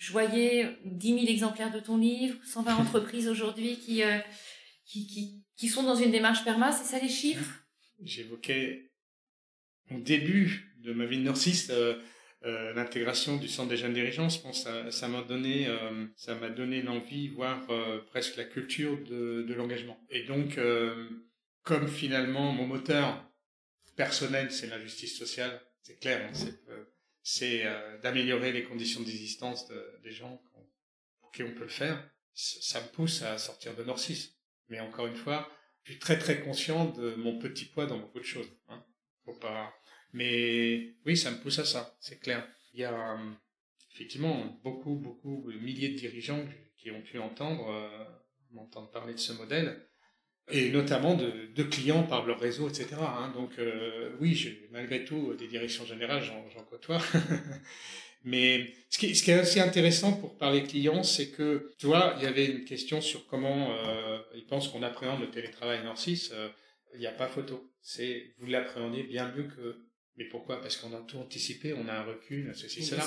[0.02, 4.18] je voyais 10 000 exemplaires de ton livre, 120 entreprises aujourd'hui qui, euh,
[4.84, 7.64] qui, qui, qui, sont dans une démarche perma, c'est ça les chiffres?
[8.02, 8.90] J'évoquais
[9.92, 12.00] au début de ma vie de nordiste euh,
[12.46, 14.28] euh, l'intégration du centre des jeunes dirigeants.
[14.28, 15.68] Je pense ça, ça m'a donné,
[16.16, 17.62] ça m'a donné l'envie, voire
[18.08, 20.00] presque la culture de, de l'engagement.
[20.10, 20.60] Et donc,
[21.62, 23.24] comme finalement mon moteur
[23.96, 26.60] personnel, c'est l'injustice sociale, c'est clair, hein, c'est
[27.24, 29.72] c'est euh, d'améliorer les conditions d'existence
[30.04, 30.42] des gens
[31.20, 32.10] pour qui on peut le faire.
[32.34, 34.36] Ça me pousse à sortir de Norcis.
[34.70, 35.50] Mais encore une fois,
[35.84, 38.50] je suis très très conscient de mon petit poids dans beaucoup de choses.
[38.70, 38.84] Hein.
[39.26, 39.74] Faut pas.
[40.14, 42.48] Mais oui, ça me pousse à ça, c'est clair.
[42.74, 43.32] Il y a euh,
[43.94, 46.46] effectivement beaucoup beaucoup de milliers de dirigeants
[46.78, 48.06] qui ont pu entendre euh,
[48.52, 49.88] m'entendre parler de ce modèle
[50.50, 52.88] et notamment de, de, clients par leur réseau, etc.
[53.00, 53.32] Hein.
[53.36, 57.02] Donc euh, oui, malgré tout, des directions générales, j'en côtoie.
[58.24, 62.14] Mais ce qui, ce qui, est aussi intéressant pour parler clients, c'est que, tu vois,
[62.18, 66.30] il y avait une question sur comment euh, ils pensent qu'on appréhende le télétravail Norcis.
[66.32, 66.50] Euh,
[66.94, 67.72] il n'y a pas photo.
[67.82, 69.78] C'est vous l'appréhendez bien mieux que.
[70.18, 70.62] Mais pourquoi?
[70.62, 73.04] Parce qu'on a tout anticipé, on a un recul, ceci, cela.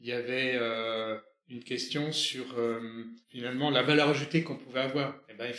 [0.00, 1.18] Il y avait euh,
[1.48, 5.14] une question sur euh, finalement la valeur ajoutée qu'on pouvait avoir.
[5.28, 5.54] Et eh ben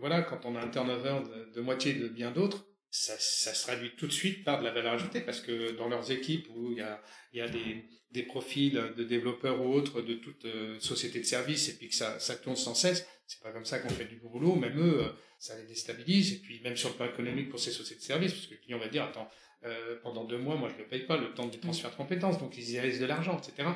[0.00, 1.20] voilà, quand on a un turnover
[1.54, 4.70] de, moitié de bien d'autres, ça, ça, se traduit tout de suite par de la
[4.70, 7.02] valeur ajoutée parce que dans leurs équipes où il y a,
[7.34, 11.68] y a des, des profils de développeurs ou autres de toute euh, société de service
[11.68, 14.16] et puis que ça, ça tourne sans cesse, c'est pas comme ça qu'on fait du
[14.16, 14.54] boulot.
[14.54, 15.08] Même eux, euh,
[15.38, 16.32] ça les déstabilise.
[16.32, 18.60] Et puis même sur le plan économique pour ces sociétés de service, parce que le
[18.60, 19.28] client va dire attends,
[19.64, 22.38] euh, pendant deux mois, moi je le paye pas le temps du transfert de compétences,
[22.38, 23.68] donc ils y risquent de l'argent, etc.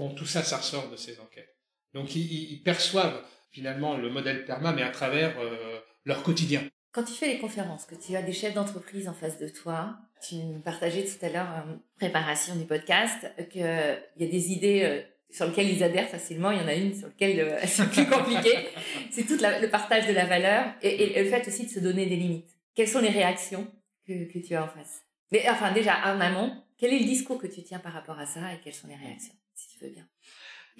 [0.00, 1.54] Bon, tout ça, ça ressort de ces enquêtes.
[1.94, 5.34] Donc ils, ils perçoivent finalement le modèle PERMA, mais à travers
[6.04, 6.62] leur quotidien.
[6.92, 9.96] Quand tu fais les conférences, que tu as des chefs d'entreprise en face de toi,
[10.26, 14.82] tu me partageais tout à l'heure en préparation du podcast qu'il y a des idées
[14.82, 16.50] euh, sur lesquelles ils adhèrent facilement.
[16.50, 18.68] Il y en a une sur laquelle euh, c'est plus compliqué.
[19.10, 22.16] c'est tout le partage de la valeur et, le fait aussi de se donner des
[22.16, 22.50] limites.
[22.74, 23.70] Quelles sont les réactions
[24.06, 25.04] que, que tu as en face?
[25.30, 28.26] Mais enfin, déjà, en amont, quel est le discours que tu tiens par rapport à
[28.26, 30.06] ça et quelles sont les réactions, si tu veux bien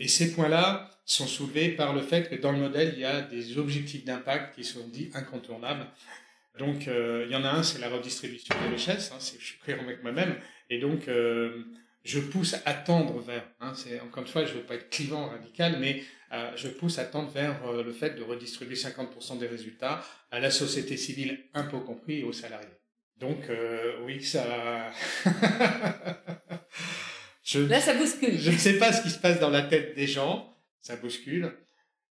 [0.01, 3.21] et ces points-là sont soulevés par le fait que dans le modèle, il y a
[3.21, 5.87] des objectifs d'impact qui sont dits incontournables.
[6.59, 9.59] Donc, euh, il y en a un, c'est la redistribution des richesses, hein, je suis
[9.59, 10.37] clair avec moi-même,
[10.69, 11.65] et donc euh,
[12.05, 13.73] je pousse à tendre vers, hein,
[14.03, 16.03] encore une fois, je ne veux pas être clivant radical, mais
[16.33, 20.51] euh, je pousse à tendre vers le fait de redistribuer 50% des résultats à la
[20.51, 22.69] société civile, impôts compris, et aux salariés.
[23.19, 23.51] Donc,
[24.07, 24.91] oui, ça...
[27.51, 28.39] Je, Là, ça bouscule.
[28.39, 30.57] Je ne sais pas ce qui se passe dans la tête des gens.
[30.81, 31.53] Ça bouscule.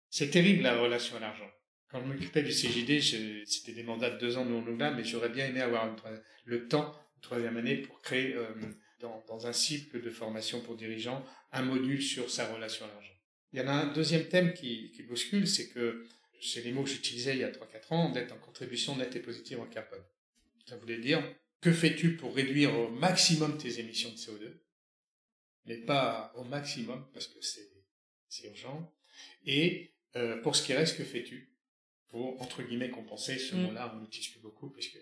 [0.09, 1.49] C'est terrible, la relation à l'argent.
[1.89, 3.01] Quand je m'occupais du CJD,
[3.45, 5.95] c'était des mandats de deux ans non renouvelables, mais j'aurais bien aimé avoir
[6.43, 8.45] le temps, une troisième année, pour créer, euh,
[8.99, 13.13] dans, dans, un cycle de formation pour dirigeants, un module sur sa relation à l'argent.
[13.53, 16.05] Il y en a un deuxième thème qui, qui bouscule, c'est que,
[16.41, 19.21] c'est les mots que j'utilisais il y a 3-4 ans, d'être en contribution nette et
[19.21, 20.03] positive en carbone.
[20.65, 21.23] Ça voulait dire,
[21.61, 24.51] que fais-tu pour réduire au maximum tes émissions de CO2
[25.65, 28.93] mais pas au maximum parce que c'est urgent.
[29.45, 31.51] Et euh, pour ce qui reste, que fais-tu
[32.09, 33.61] pour entre guillemets compenser ce mm.
[33.61, 34.97] mot-là On l'utilise plus beaucoup puisque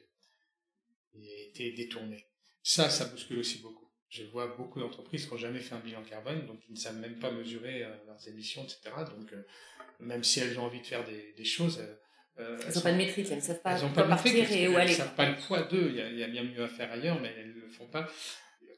[1.13, 2.25] il a été détourné.
[2.61, 3.89] Ça, ça bouscule aussi beaucoup.
[4.09, 6.97] Je vois beaucoup d'entreprises qui n'ont jamais fait un bilan carbone, donc ils ne savent
[6.97, 8.79] même pas mesurer euh, leurs émissions, etc.
[9.15, 9.43] Donc euh,
[9.99, 11.79] même si elles ont envie de faire des, des choses,
[12.39, 14.67] euh, elles n'ont pas de métrique, elles ne savent pas, elles ont pas partir et
[14.67, 14.85] où aller.
[14.85, 15.89] Elles ne savent pas le poids d'eux.
[15.89, 17.67] Il y, a, il y a bien mieux à faire ailleurs, mais elles ne le
[17.67, 18.09] font pas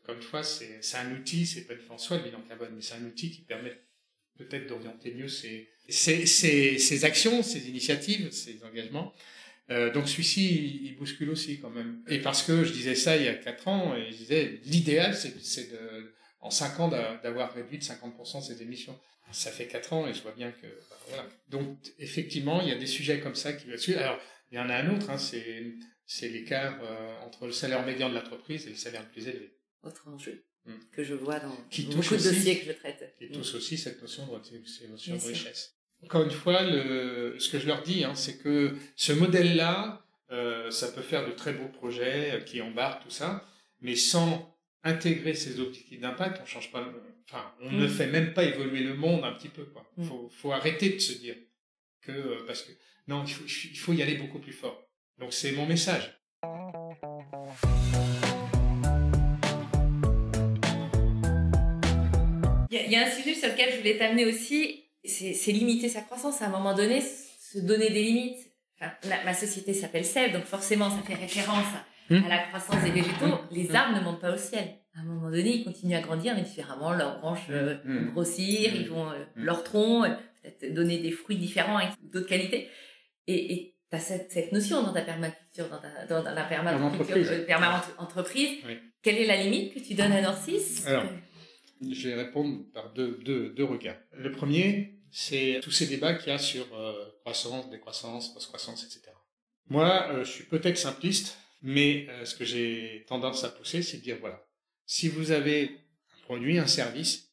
[0.10, 3.06] une fois, c'est un outil, c'est pas en soi le bilan carbone, mais c'est un
[3.06, 3.78] outil qui permet
[4.38, 9.14] peut-être d'orienter mieux ses, ses, actions, ses initiatives, ses engagements.
[9.70, 12.02] Euh, donc celui-ci, il, bouscule aussi quand même.
[12.08, 15.16] Et parce que je disais ça il y a 4 ans, et je disais, l'idéal,
[15.16, 15.70] c'est
[16.40, 19.00] en 5 ans d'avoir réduit de 50% ses émissions.
[19.32, 20.68] Ça fait 4 ans et je vois bien que...
[20.68, 21.30] Ben, voilà.
[21.48, 24.00] Donc effectivement, il y a des sujets comme ça qui suivre.
[24.00, 24.20] Alors,
[24.52, 28.16] il y en a un autre, hein, c'est l'écart euh, entre le salaire médian de
[28.16, 30.74] l'entreprise et le salaire le plus élevé autre enjeu mm.
[30.92, 33.16] que je vois dans qui beaucoup de dossiers que je traite.
[33.18, 35.76] Qui touche aussi cette notion de, cette notion de richesse.
[36.04, 40.72] Encore une fois, le, ce que je leur dis, hein, c'est que ce modèle-là, euh,
[40.72, 43.46] ça peut faire de très beaux projets euh, qui embarquent tout ça,
[43.82, 46.92] mais sans intégrer ces objectifs d'impact, on change pas.
[47.30, 47.90] Enfin, on ne mm.
[47.90, 49.66] fait même pas évoluer le monde un petit peu.
[49.66, 49.86] Quoi.
[49.98, 50.04] Mm.
[50.06, 51.36] Faut, faut arrêter de se dire
[52.02, 52.72] que euh, parce que
[53.08, 54.88] non, il faut, il faut y aller beaucoup plus fort.
[55.20, 56.18] Donc c'est mon message.
[62.72, 66.42] Il y, a un sujet sur lequel je voulais t'amener aussi, c'est limiter sa croissance.
[66.42, 68.40] À un moment donné, se donner des limites.
[68.80, 68.94] Enfin,
[69.26, 72.28] ma société s'appelle Sève, donc forcément, ça fait référence à, hmm.
[72.30, 73.26] la croissance des végétaux.
[73.26, 73.48] Hmm.
[73.52, 73.76] Les hmm.
[73.76, 74.78] arbres ne montent pas au ciel.
[74.96, 76.94] À un moment donné, ils continuent à grandir, mais différemment.
[76.94, 80.10] Leurs branches euh, vont grossir, ils vont, euh, leur tronc, euh,
[80.42, 82.70] peut-être donner des fruits différents avec d'autres qualités.
[83.28, 88.60] Et tu as cette, notion dans ta permaculture, dans, ta, dans, la permaculture, perma-entreprise.
[89.04, 90.86] Quelle est la limite que tu donnes à Norcis
[91.90, 93.98] je vais répondre par deux, deux, deux regards.
[94.14, 99.12] Le premier, c'est tous ces débats qu'il y a sur euh, croissance, décroissance, post-croissance, etc.
[99.68, 103.98] Moi, euh, je suis peut-être simpliste, mais euh, ce que j'ai tendance à pousser, c'est
[103.98, 104.46] de dire, voilà,
[104.86, 107.30] si vous avez un produit, un service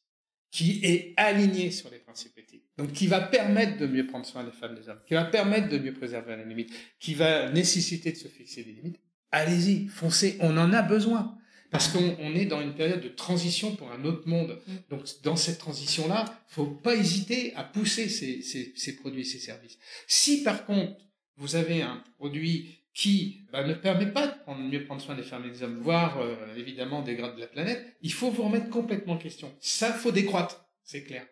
[0.51, 4.45] qui est aligné sur les principes éthiques, donc qui va permettre de mieux prendre soin
[4.45, 8.13] des femmes des hommes, qui va permettre de mieux préserver les limites, qui va nécessiter
[8.13, 8.99] de se fixer des limites,
[9.31, 11.38] allez-y, foncez, on en a besoin.
[11.71, 14.59] Parce qu'on est dans une période de transition pour un autre monde.
[14.67, 14.73] Mm.
[14.91, 19.39] Donc, dans cette transition-là, faut pas hésiter à pousser ces, ces, ces, produits et ces
[19.39, 19.79] services.
[20.07, 20.97] Si, par contre,
[21.37, 25.23] vous avez un produit qui bah, ne permet pas de prendre, mieux prendre soin des
[25.23, 28.43] femmes et des hommes, voire euh, évidemment des grades de la planète, il faut vous
[28.43, 29.55] remettre complètement en question.
[29.61, 31.25] Ça, faut décroître, c'est clair.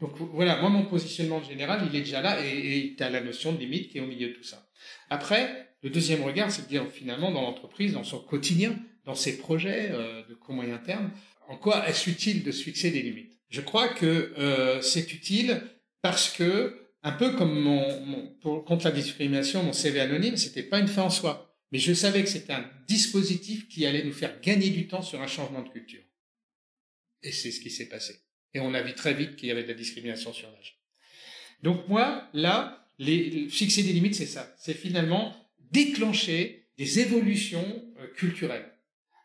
[0.00, 3.52] Donc voilà, moi mon positionnement général, il est déjà là et tu as la notion
[3.52, 4.68] de limite qui est au milieu de tout ça.
[5.08, 9.38] Après, le deuxième regard, c'est de dire finalement dans l'entreprise, dans son quotidien, dans ses
[9.38, 11.10] projets euh, de court moyen terme,
[11.48, 13.38] en quoi est-ce utile de se fixer des limites?
[13.50, 15.62] Je crois que euh, c'est utile
[16.02, 20.62] parce que, un peu comme mon, mon pour, contre la discrimination, mon CV anonyme, c'était
[20.62, 24.12] pas une fin en soi, Mais je savais que c'était un dispositif qui allait nous
[24.12, 26.02] faire gagner du temps sur un changement de culture.
[27.22, 28.20] Et c'est ce qui s'est passé.
[28.52, 30.78] Et on a vu très vite qu'il y avait de la discrimination sur l'âge.
[31.62, 34.54] Donc moi, là, les, fixer des limites, c'est ça.
[34.58, 35.34] C'est finalement
[35.70, 38.70] déclencher des évolutions euh, culturelles.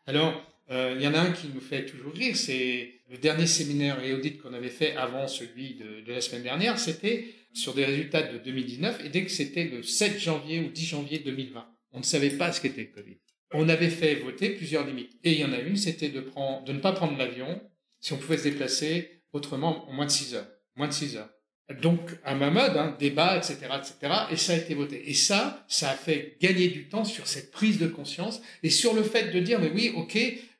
[0.06, 3.46] Alors, euh, il y en a un qui nous fait toujours rire, c'est le dernier
[3.46, 7.84] séminaire et audit qu'on avait fait avant celui de, la semaine dernière, c'était sur des
[7.84, 11.98] résultats de 2019, et dès que c'était le 7 janvier ou 10 janvier 2020, on
[11.98, 13.18] ne savait pas ce qu'était le Covid.
[13.52, 15.18] On avait fait voter plusieurs limites.
[15.24, 17.60] Et il y en a une, c'était de ne pas prendre l'avion
[17.98, 20.48] si on pouvait se déplacer autrement en moins de 6 heures.
[20.76, 21.30] Moins de 6 heures.
[21.74, 25.08] Donc, à ma mode, hein, débat, etc., etc., et ça a été voté.
[25.08, 28.92] Et ça, ça a fait gagner du temps sur cette prise de conscience et sur
[28.94, 30.16] le fait de dire, mais oui, ok,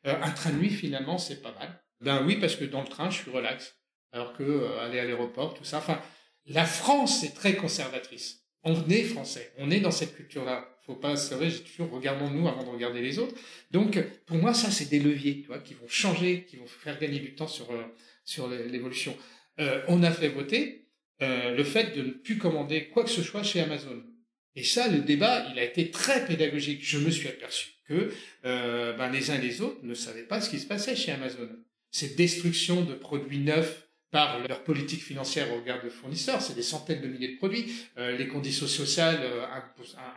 [0.07, 1.83] euh, un train de nuit, finalement, c'est pas mal.
[2.01, 3.77] Ben oui, parce que dans le train, je suis relax.
[4.13, 5.79] Alors que euh, aller à l'aéroport, tout ça.
[5.79, 6.01] Enfin,
[6.47, 8.45] la France est très conservatrice.
[8.63, 9.53] On est français.
[9.59, 10.69] On est dans cette culture-là.
[10.87, 13.35] Faut pas se j'ai toujours regardons-nous avant de regarder les autres.
[13.71, 16.99] Donc, pour moi, ça, c'est des leviers, tu vois, qui vont changer, qui vont faire
[16.99, 17.85] gagner du temps sur, euh,
[18.25, 19.17] sur l'évolution.
[19.89, 20.80] on a fait voter
[21.23, 24.03] euh, le fait de ne plus commander quoi que ce soit chez Amazon.
[24.57, 26.81] Et ça, le débat, il a été très pédagogique.
[26.83, 28.11] Je me suis aperçu que
[28.45, 31.13] euh, ben, les uns et les autres ne savaient pas ce qui se passait chez
[31.13, 31.49] Amazon.
[31.91, 36.63] Cette destruction de produits neufs par leur politique financière au regard de fournisseurs, c'est des
[36.63, 39.47] centaines de milliers de produits, euh, les conditions sociales euh,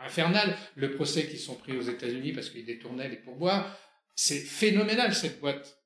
[0.04, 3.78] infernales, le procès qui sont pris aux États-Unis parce qu'ils détournaient les pourboires,
[4.16, 5.78] c'est phénoménal cette boîte.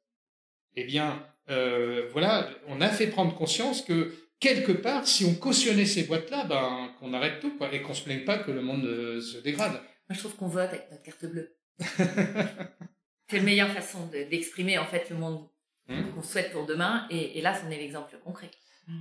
[0.76, 5.86] Eh bien, euh, voilà, on a fait prendre conscience que quelque part, si on cautionnait
[5.86, 8.84] ces boîtes-là, ben, qu'on arrête tout, quoi, et qu'on se plaigne pas que le monde
[8.84, 9.72] euh, se dégrade.
[9.72, 9.80] Moi,
[10.10, 11.56] je trouve qu'on vote avec notre carte bleue.
[11.78, 15.48] c'est la meilleure façon d'exprimer, en fait, le monde
[15.88, 16.02] hmm.
[16.14, 18.50] qu'on souhaite pour demain, et, là, c'en est l'exemple concret.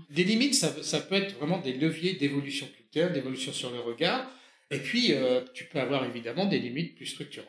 [0.10, 4.30] Des limites, ça, ça, peut être vraiment des leviers d'évolution culturelle, d'évolution sur le regard,
[4.70, 7.48] et puis, euh, tu peux avoir évidemment des limites plus structurantes.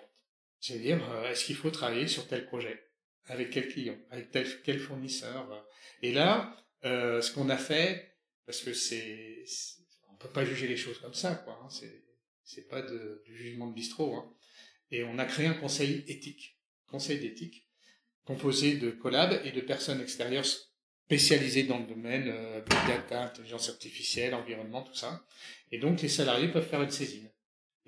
[0.61, 2.80] C'est-à-dire, euh, est-ce qu'il faut travailler sur tel projet
[3.26, 5.66] Avec quel client Avec tel, quel fournisseur
[6.03, 8.16] Et là, euh, ce qu'on a fait,
[8.47, 9.45] parce que c'est,
[10.11, 11.61] on peut pas juger les choses comme ça, quoi.
[11.62, 12.05] Hein, c'est,
[12.45, 14.14] c'est pas de, du jugement de bistrot.
[14.14, 14.35] Hein.
[14.91, 17.68] Et on a créé un conseil éthique, conseil d'éthique,
[18.24, 20.47] composé de collabs et de personnes extérieures
[21.05, 25.24] spécialisées dans le domaine euh, big data, intelligence artificielle, environnement, tout ça.
[25.70, 27.31] Et donc les salariés peuvent faire une saisine.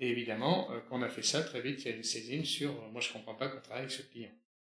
[0.01, 2.43] Et évidemment, euh, quand on a fait ça, très vite, il y a une saisine
[2.43, 4.31] sur euh, moi je comprends pas qu'on travaille avec ce client.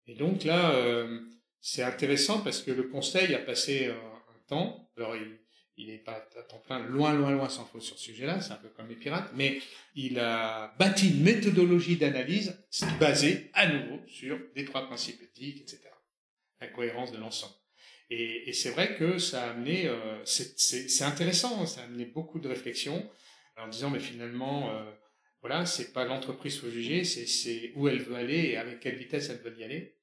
[0.07, 1.19] Et donc là, euh,
[1.61, 4.89] c'est intéressant parce que le conseil a passé un, temps.
[4.95, 5.37] Alors, il,
[5.77, 8.51] il n'est pas à temps plein, loin, loin, loin sans faute sur ce sujet-là, c'est
[8.51, 9.59] un peu comme les pirates, mais
[9.93, 12.57] il a bâti une méthodologie d'analyse
[12.99, 15.81] basée à nouveau sur des trois principes éthiques, etc.
[16.61, 17.53] La cohérence de l'ensemble.
[18.09, 22.39] Et, et c'est vrai que ça a amené, euh, c'est intéressant, ça a amené beaucoup
[22.39, 23.07] de réflexions
[23.57, 24.89] en disant, mais finalement, euh,
[25.41, 29.29] voilà, c'est pas l'entreprise faut juger, c'est où elle veut aller et avec quelle vitesse
[29.29, 29.96] elle veut y aller.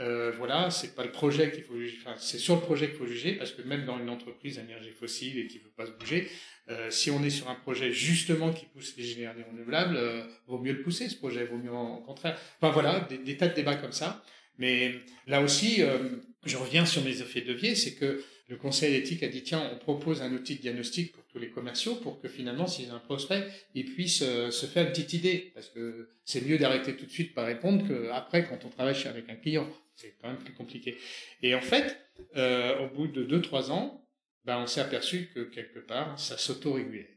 [0.00, 2.96] Euh, voilà, c'est pas le projet qu'il faut juger, enfin, c'est sur le projet qu'il
[2.96, 5.92] faut juger, parce que même dans une entreprise à fossile et qui veut pas se
[5.92, 6.28] bouger,
[6.70, 10.58] euh, si on est sur un projet justement qui pousse les énergies renouvelables, euh, vaut
[10.58, 12.38] mieux le pousser ce projet, vaut mieux en, contraire.
[12.60, 14.24] Enfin voilà, des, tas de débats comme ça.
[14.56, 14.94] Mais
[15.26, 16.08] là aussi, euh,
[16.46, 19.70] je reviens sur mes effets de levier, c'est que le conseil d'éthique a dit tiens,
[19.72, 22.96] on propose un outil de diagnostic pour tous les commerciaux pour que finalement, s'ils ont
[22.96, 25.50] un prospect, ils puissent euh, se faire une petite idée.
[25.54, 29.28] Parce que c'est mieux d'arrêter tout de suite par répondre qu'après, quand on travaille avec
[29.30, 29.68] un client.
[29.96, 30.96] C'est quand même plus compliqué.
[31.42, 31.96] Et en fait,
[32.36, 34.04] euh, au bout de 2-3 ans,
[34.44, 37.10] ben, on s'est aperçu que quelque part, ça s'auto-régulait.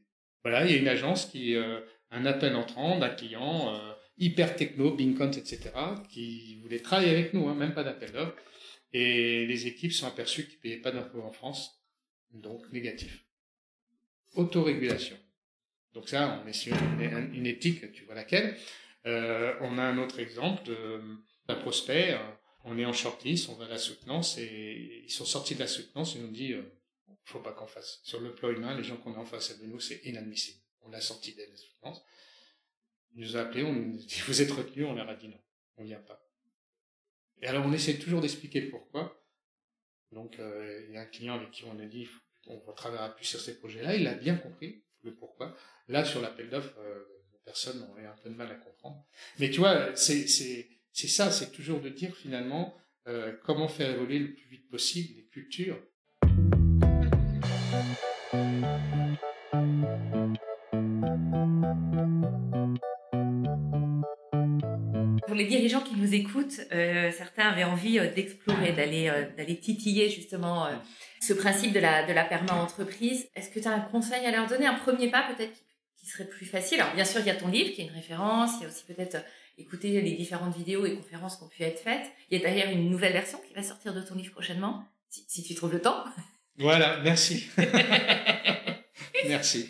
[0.43, 1.79] Voilà, il y a une agence qui, euh,
[2.11, 5.71] un appel entrant d'un client euh, hyper techno, Bincont, etc.,
[6.09, 8.35] qui voulait travailler avec nous, hein, même pas d'appel d'offres.
[8.93, 11.83] Et les équipes sont aperçues qu'ils ne payaient pas d'impôts en France,
[12.31, 13.25] donc négatif.
[14.35, 15.17] Autorégulation.
[15.93, 18.57] Donc ça, on est sur une, éthique, tu vois laquelle.
[19.05, 20.63] Euh, on a un autre exemple
[21.47, 22.17] d'un prospect
[22.67, 25.67] on est en shortlist, on va à la soutenance et ils sont sortis de la
[25.67, 26.63] soutenance et nous dit euh,
[27.23, 28.01] faut pas qu'on fasse.
[28.03, 30.59] Sur le plan humain, les gens qu'on a en face de nous, c'est inadmissible.
[30.81, 32.03] On l'a sorti de la soutenance.
[33.15, 35.39] Il nous a appelé, on nous dit vous êtes retenu, on leur a dit non,
[35.77, 36.21] on vient pas.
[37.41, 39.23] Et alors on essaie toujours d'expliquer pourquoi.
[40.11, 42.07] Donc euh, il y a un client avec qui on a dit
[42.47, 45.55] on va travailler plus sur ces projets-là, il a bien compris le pourquoi.
[45.87, 47.03] Là sur l'appel d'offres, euh,
[47.45, 49.05] personne aurait un peu de mal à comprendre.
[49.39, 52.75] Mais tu vois, c'est c'est ça, c'est toujours de dire finalement
[53.07, 55.81] euh, comment faire évoluer le plus vite possible les cultures.
[65.37, 70.67] Les dirigeants qui nous écoutent, euh, certains avaient envie euh, d'explorer, d'aller d'aller titiller justement
[71.21, 73.29] ce principe de la, de la perma-entreprise.
[73.35, 75.63] Est-ce que tu as un conseil à leur donner, un premier pas peut-être qui
[75.99, 76.79] qui serait plus facile?
[76.79, 78.69] Alors bien sûr, il y a ton livre qui est une référence, il y a
[78.69, 79.17] aussi peut-être
[79.57, 82.11] écouter les différentes vidéos et conférences qui ont pu être faites.
[82.29, 85.25] Il y a d'ailleurs une nouvelle version qui va sortir de ton livre prochainement, si,
[85.27, 86.03] si tu trouves le temps.
[86.57, 87.47] Voilà, merci.
[89.27, 89.69] merci.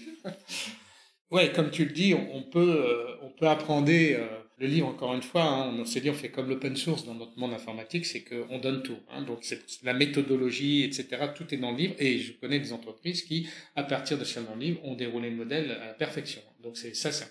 [1.31, 4.27] Ouais, comme tu le dis, on, peut, euh, on peut apprendre euh,
[4.57, 5.43] le livre encore une fois.
[5.43, 8.59] Hein, on s'est dit, on fait comme l'open source dans notre monde informatique, c'est qu'on
[8.59, 8.97] donne tout.
[9.11, 11.27] Hein, donc c'est la méthodologie, etc.
[11.35, 11.95] Tout est dans le livre.
[11.99, 15.71] Et je connais des entreprises qui, à partir de ce livre, ont déroulé le modèle
[15.71, 16.41] à perfection.
[16.61, 17.25] Donc c'est ça, c'est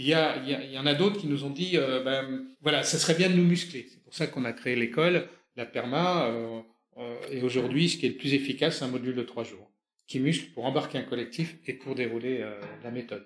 [0.00, 2.82] il y, a, il, y en a d'autres qui nous ont dit, euh, ben, voilà,
[2.82, 3.86] ça serait bien de nous muscler.
[3.86, 6.24] C'est pour ça qu'on a créé l'école, la PERMA.
[6.24, 6.60] Euh,
[6.96, 9.70] euh, et aujourd'hui, ce qui est le plus efficace, c'est un module de trois jours
[10.06, 12.44] qui muscle pour embarquer un collectif et pour dérouler
[12.82, 13.24] la méthode.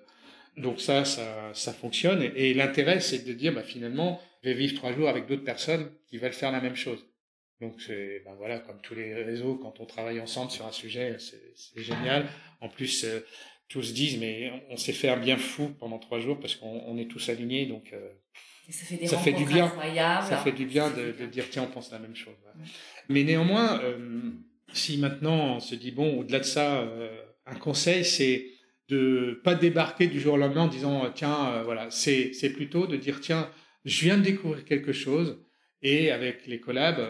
[0.57, 2.23] Donc ça, ça, ça fonctionne.
[2.37, 5.91] Et, l'intérêt, c'est de dire, bah, finalement, je vais vivre trois jours avec d'autres personnes
[6.09, 7.05] qui veulent faire la même chose.
[7.61, 11.17] Donc c'est, ben voilà, comme tous les réseaux, quand on travaille ensemble sur un sujet,
[11.19, 12.27] c'est génial.
[12.61, 13.07] En plus,
[13.69, 17.07] tous disent, mais on s'est fait un bien fou pendant trois jours parce qu'on est
[17.07, 18.11] tous alignés, donc euh,
[18.69, 19.73] ça fait, ça fait du bien.
[20.23, 22.35] Ça fait du bien de, de, dire, tiens, on pense la même chose.
[23.09, 24.31] Mais néanmoins, euh,
[24.73, 28.47] si maintenant on se dit, bon, au-delà de ça, euh, un conseil, c'est
[28.89, 33.21] de pas débarquer du jour au lendemain en disant, tiens, voilà, c'est plutôt de dire,
[33.21, 33.51] tiens,
[33.85, 35.39] je viens de découvrir quelque chose,
[35.83, 37.01] et avec les collabs,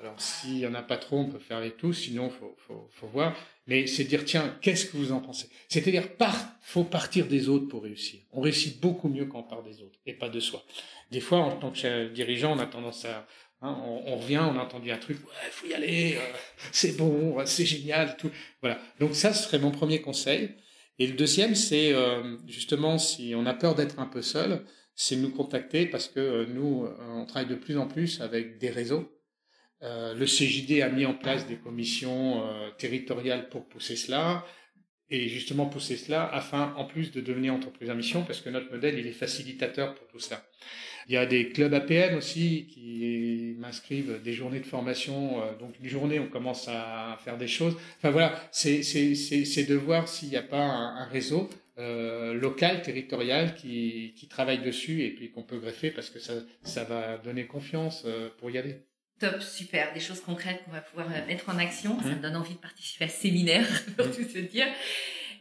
[0.00, 2.88] alors s'il y en a pas trop, on peut faire avec tous, sinon faut, faut,
[2.92, 5.48] faut voir mais c'est dire tiens, qu'est-ce que vous en pensez?
[5.68, 8.20] C'est-à-dire, part, faut partir des autres pour réussir.
[8.32, 10.64] On réussit beaucoup mieux quand on part des autres et pas de soi.
[11.10, 13.26] Des fois, en tant que dirigeant, on a tendance à,
[13.62, 16.36] hein, on, revient, on a entendu un truc, ouais, faut y aller, euh,
[16.70, 18.30] c'est bon, c'est génial, tout.
[18.60, 18.78] Voilà.
[19.00, 20.50] Donc ça, ce serait mon premier conseil.
[20.98, 25.16] Et le deuxième, c'est euh, justement si on a peur d'être un peu seul, c'est
[25.16, 29.16] nous contacter parce que euh, nous, on travaille de plus en plus avec des réseaux.
[29.82, 34.44] Euh, le CJD a mis en place des commissions euh, territoriales pour pousser cela
[35.10, 38.70] et justement pousser cela afin, en plus de devenir entreprise à mission, parce que notre
[38.72, 40.42] modèle, il est facilitateur pour tout cela.
[41.08, 45.40] Il y a des clubs APN aussi qui m'inscrivent des journées de formation.
[45.40, 47.76] Euh, donc, une journée, on commence à faire des choses.
[47.98, 54.28] Enfin voilà, c'est de voir s'il n'y a pas un, réseau local, territorial qui, qui
[54.28, 56.32] travaille dessus et puis qu'on peut greffer parce que ça,
[56.62, 58.06] ça va donner confiance
[58.38, 58.80] pour y aller.
[59.18, 61.98] Top, super, des choses concrètes qu'on va pouvoir euh, mettre en action.
[62.02, 64.66] Ça me donne envie de participer à ce séminaire, pour tout se dire.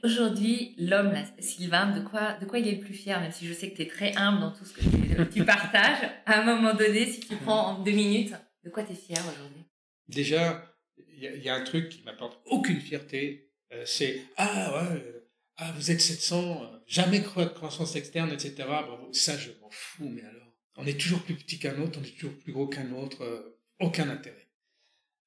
[0.02, 3.54] Aujourd'hui, l'homme, Sylvain, de quoi, de quoi il est le plus fier, même si je
[3.54, 6.10] sais que tu es très humble dans tout ce que tu, partages.
[6.26, 9.18] À un moment donné, si tu prends en deux minutes, de quoi tu es fier
[9.18, 9.66] aujourd'hui?
[10.08, 15.30] Déjà, il y, a un truc qui m'apporte aucune fierté, euh, c'est Ah ouais, euh,
[15.58, 18.54] ah, vous êtes 700, jamais de croissance externe, etc.
[18.60, 19.12] Bravo.
[19.12, 20.54] Ça, je m'en fous, mais alors.
[20.78, 24.10] On est toujours plus petit qu'un autre, on est toujours plus gros qu'un autre aucun
[24.10, 24.48] intérêt.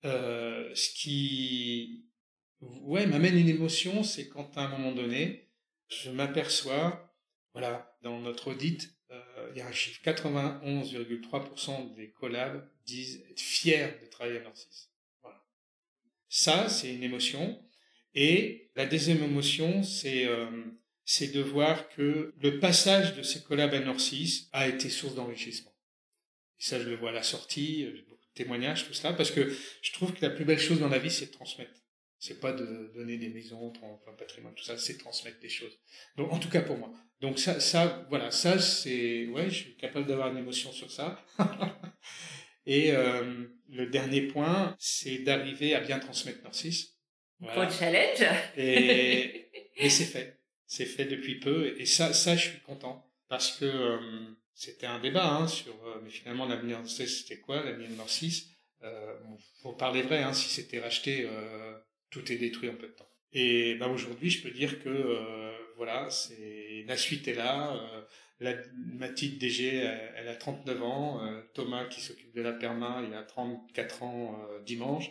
[0.05, 2.05] Euh, ce qui
[2.61, 5.49] ouais, m'amène une émotion, c'est quand à un moment donné,
[5.89, 7.15] je m'aperçois,
[7.53, 13.41] voilà, dans notre audit, euh, il y a un chiffre, 91,3% des collabs disent être
[13.41, 14.91] fiers de travailler à Narcisse.
[15.23, 15.43] Voilà.
[16.29, 17.61] Ça, c'est une émotion.
[18.15, 20.65] Et la deuxième émotion, c'est euh,
[21.05, 25.73] c'est de voir que le passage de ces collabs à Narcisse a été source d'enrichissement.
[26.61, 27.87] Et ça, je le vois à la sortie,
[28.39, 31.11] témoignages, tout cela, parce que je trouve que la plus belle chose dans la vie,
[31.11, 31.73] c'est de transmettre.
[32.19, 35.79] C'est pas de donner des maisons, enfin, patrimoine, tout ça, c'est transmettre des choses.
[36.17, 36.93] Donc, en tout cas pour moi.
[37.21, 41.25] Donc ça, ça, voilà, ça c'est, ouais, je suis capable d'avoir une émotion sur ça.
[42.67, 46.99] Et euh, le dernier point, c'est d'arriver à bien transmettre Narcisse.
[47.41, 47.71] Voilà.
[47.71, 48.25] challenge.
[48.57, 50.41] Et, et c'est fait.
[50.67, 51.75] C'est fait depuis peu.
[51.79, 53.99] Et ça, ça, je suis content parce que euh,
[54.59, 58.49] c'était un débat hein, sur, euh, mais finalement l'avenir de c'était quoi l'avenir de Narcisse
[58.83, 59.15] euh,
[59.63, 61.79] Pour parler vrai, hein, si c'était racheté, euh,
[62.11, 63.09] tout est détruit en peu de temps.
[63.33, 67.73] Et ben, aujourd'hui, je peux dire que euh, voilà, c'est la suite est là.
[68.41, 68.55] la,
[68.97, 71.21] ma petite DG, elle, a 39 ans.
[71.55, 75.09] Thomas, qui s'occupe de la perma, il a 34 ans dimanche.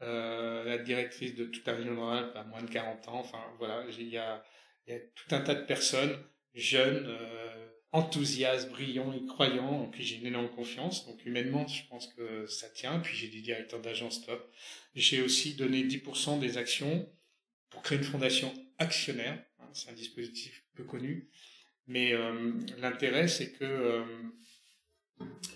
[0.00, 3.20] la directrice de toute la région a moins de 40 ans.
[3.20, 4.42] Enfin voilà, il y a,
[4.88, 6.18] y a tout un tas de personnes
[6.54, 7.16] jeunes
[7.92, 9.88] enthousiaste, brillant et croyant.
[9.90, 11.06] puis j'ai une énorme confiance.
[11.06, 12.98] Donc humainement, je pense que ça tient.
[13.00, 14.52] Puis j'ai des directeurs d'agence top.
[14.94, 17.08] J'ai aussi donné 10% des actions
[17.70, 19.42] pour créer une fondation actionnaire.
[19.60, 21.28] Hein, c'est un dispositif peu connu.
[21.86, 24.04] Mais euh, l'intérêt, c'est que euh,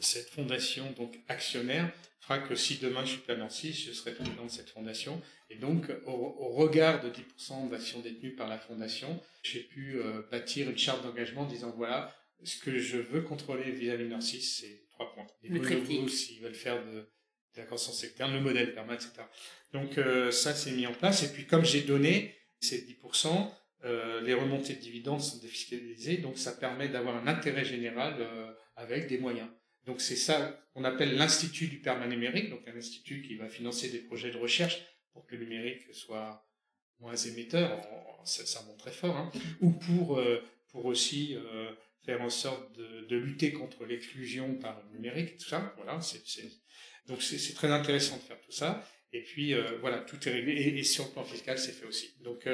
[0.01, 4.45] cette fondation, donc actionnaire, fera que si demain je suis pas Nancy, je serai président
[4.45, 5.20] de cette fondation.
[5.51, 10.70] Et donc, au, regard de 10% d'actions détenues par la fondation, j'ai pu euh, bâtir
[10.70, 12.14] une charte d'engagement disant voilà,
[12.45, 15.26] ce que je veux contrôler vis-à-vis de Narcisse, c'est trois points.
[15.43, 17.09] Les le s'ils veulent faire de,
[17.57, 19.11] la croissance externe, le modèle permet, etc.
[19.72, 21.22] Donc euh, ça, c'est mis en place.
[21.22, 23.51] Et puis comme j'ai donné ces 10%,
[24.24, 28.14] les remontées de dividendes sont défiscalisées, donc ça permet d'avoir un intérêt général
[28.76, 29.49] avec des moyens.
[29.84, 33.88] Donc c'est ça qu'on appelle l'Institut du permanent numérique, donc un institut qui va financer
[33.88, 34.82] des projets de recherche
[35.12, 36.47] pour que le numérique soit
[37.01, 37.80] moins émetteur,
[38.24, 39.30] ça, ça monte très fort, hein,
[39.61, 41.70] ou pour, euh, pour aussi euh,
[42.05, 45.73] faire en sorte de, de lutter contre l'exclusion par le numérique, tout ça.
[45.77, 46.23] Voilà, c'est,
[47.07, 48.85] donc c'est, très intéressant de faire tout ça.
[49.15, 50.53] Et puis euh, voilà, tout est réglé.
[50.53, 52.15] Et, sur le plan fiscal, c'est fait aussi.
[52.23, 52.49] Donc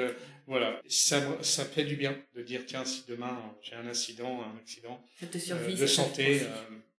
[0.45, 4.57] voilà, ça, ça fait du bien de dire tiens, si demain j'ai un incident, un
[4.57, 6.41] accident de santé,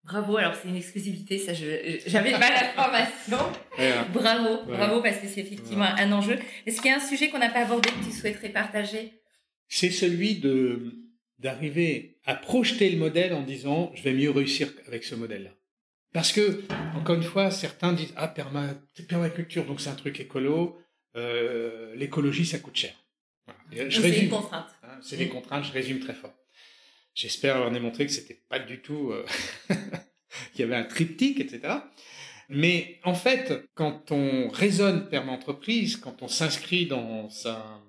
[0.04, 3.38] Bravo, alors c'est une exclusivité, ça j'avais pas l'information.
[4.12, 6.38] Bravo, bravo parce que c'est effectivement un enjeu.
[6.66, 9.12] Est-ce qu'il y a un sujet qu'on n'a pas abordé que tu souhaiterais partager?
[9.68, 10.94] C'est celui de
[11.40, 15.50] d'arriver à projeter le modèle en disant je vais mieux réussir avec ce modèle-là.
[16.12, 16.62] Parce que
[16.94, 20.78] encore une fois, certains disent ah permaculture donc c'est un truc écolo,
[21.16, 22.94] euh, l'écologie ça coûte cher.
[23.72, 24.68] C'est une contrainte.
[24.82, 26.34] Hein, c'est des contraintes, je résume très fort.
[27.14, 29.24] J'espère avoir démontré que c'était pas du tout euh,
[30.52, 31.74] qu'il y avait un triptyque, etc.
[32.48, 37.80] Mais en fait, quand on raisonne perme entreprise, quand on s'inscrit dans sa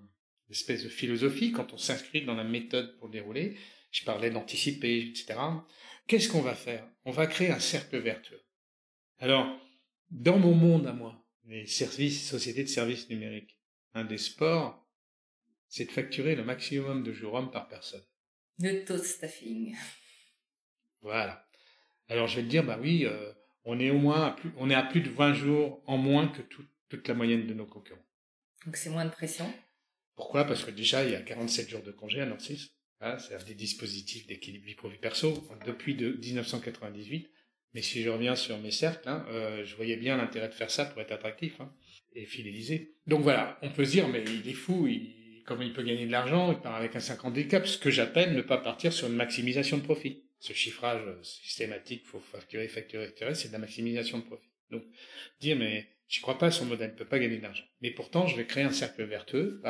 [0.52, 3.58] espèce de philosophie, quand on s'inscrit dans la méthode pour dérouler,
[3.92, 5.36] je parlais d'anticiper, etc.
[6.08, 6.88] Qu'est-ce qu'on va faire?
[7.06, 8.42] On va créer un cercle vertueux.
[9.20, 9.60] Alors,
[10.10, 13.58] dans mon monde à moi, les services, sociétés de services numériques,
[13.94, 14.88] un des sports,
[15.68, 18.04] c'est de facturer le maximum de jours hommes par personne.
[18.60, 19.76] Le taux de staffing.
[21.02, 21.48] Voilà.
[22.08, 23.32] Alors je vais te dire, bah oui, euh,
[23.64, 26.28] on est au moins à plus, on est à plus de 20 jours en moins
[26.28, 26.42] que
[26.90, 28.06] toute la moyenne de nos concurrents.
[28.66, 29.52] Donc c'est moins de pression.
[30.16, 30.46] Pourquoi?
[30.46, 32.72] Parce que déjà il y a 47 jours de congé à Norcis.
[33.02, 35.34] Hein, c'est des dispositifs d'équilibre vie pro vie perso
[35.66, 37.32] depuis de 1998.
[37.74, 40.70] Mais si je reviens sur mes cercles, hein, euh, je voyais bien l'intérêt de faire
[40.70, 41.74] ça pour être attractif hein,
[42.14, 42.96] et fidéliser.
[43.08, 46.06] Donc voilà, on peut se dire, mais il est fou, il, comment il peut gagner
[46.06, 49.08] de l'argent, il part avec un 50 handicap, ce que j'appelle ne pas partir sur
[49.08, 50.24] une maximisation de profit.
[50.40, 54.50] Ce chiffrage systématique, faut facturer, facturer, facturer, c'est de la maximisation de profit.
[54.70, 54.84] Donc,
[55.40, 57.64] dire, mais je crois pas son modèle, ne peut pas gagner de l'argent.
[57.82, 59.62] Mais pourtant, je vais créer un cercle vertueux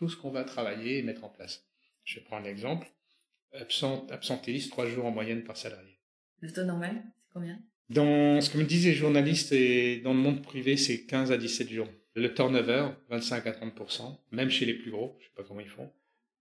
[0.00, 1.62] tout ce qu'on va travailler et mettre en place.
[2.04, 2.90] Je prends un exemple.
[3.52, 5.98] Absent, absentéiste, trois jours en moyenne par salarié.
[6.40, 7.60] Le taux normal, c'est combien?
[7.90, 11.36] Dans ce que me disaient les journalistes et dans le monde privé, c'est 15 à
[11.36, 11.88] 17 jours.
[12.14, 15.68] Le turnover, 25 à 30%, même chez les plus gros, je sais pas comment ils
[15.68, 15.92] font.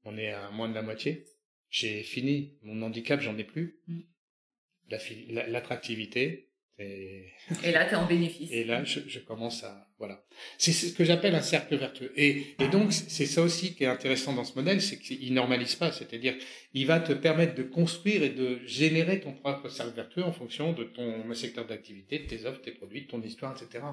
[0.06, 1.26] On est à moins de la moitié.
[1.70, 3.82] J'ai fini mon handicap, j'en ai plus.
[3.88, 4.00] Mm.
[5.50, 6.50] L'attractivité.
[6.78, 7.28] Et...
[7.66, 8.50] et là, tu es en bénéfice.
[8.54, 9.89] Et là, je, je commence à...
[10.00, 10.24] Voilà.
[10.58, 12.14] C'est ce que j'appelle un cercle vertueux.
[12.16, 15.92] Et, donc, c'est ça aussi qui est intéressant dans ce modèle, c'est qu'il normalise pas.
[15.92, 16.36] C'est-à-dire,
[16.74, 20.72] il va te permettre de construire et de générer ton propre cercle vertueux en fonction
[20.72, 23.84] de ton secteur d'activité, de tes offres, tes produits, de ton histoire, etc.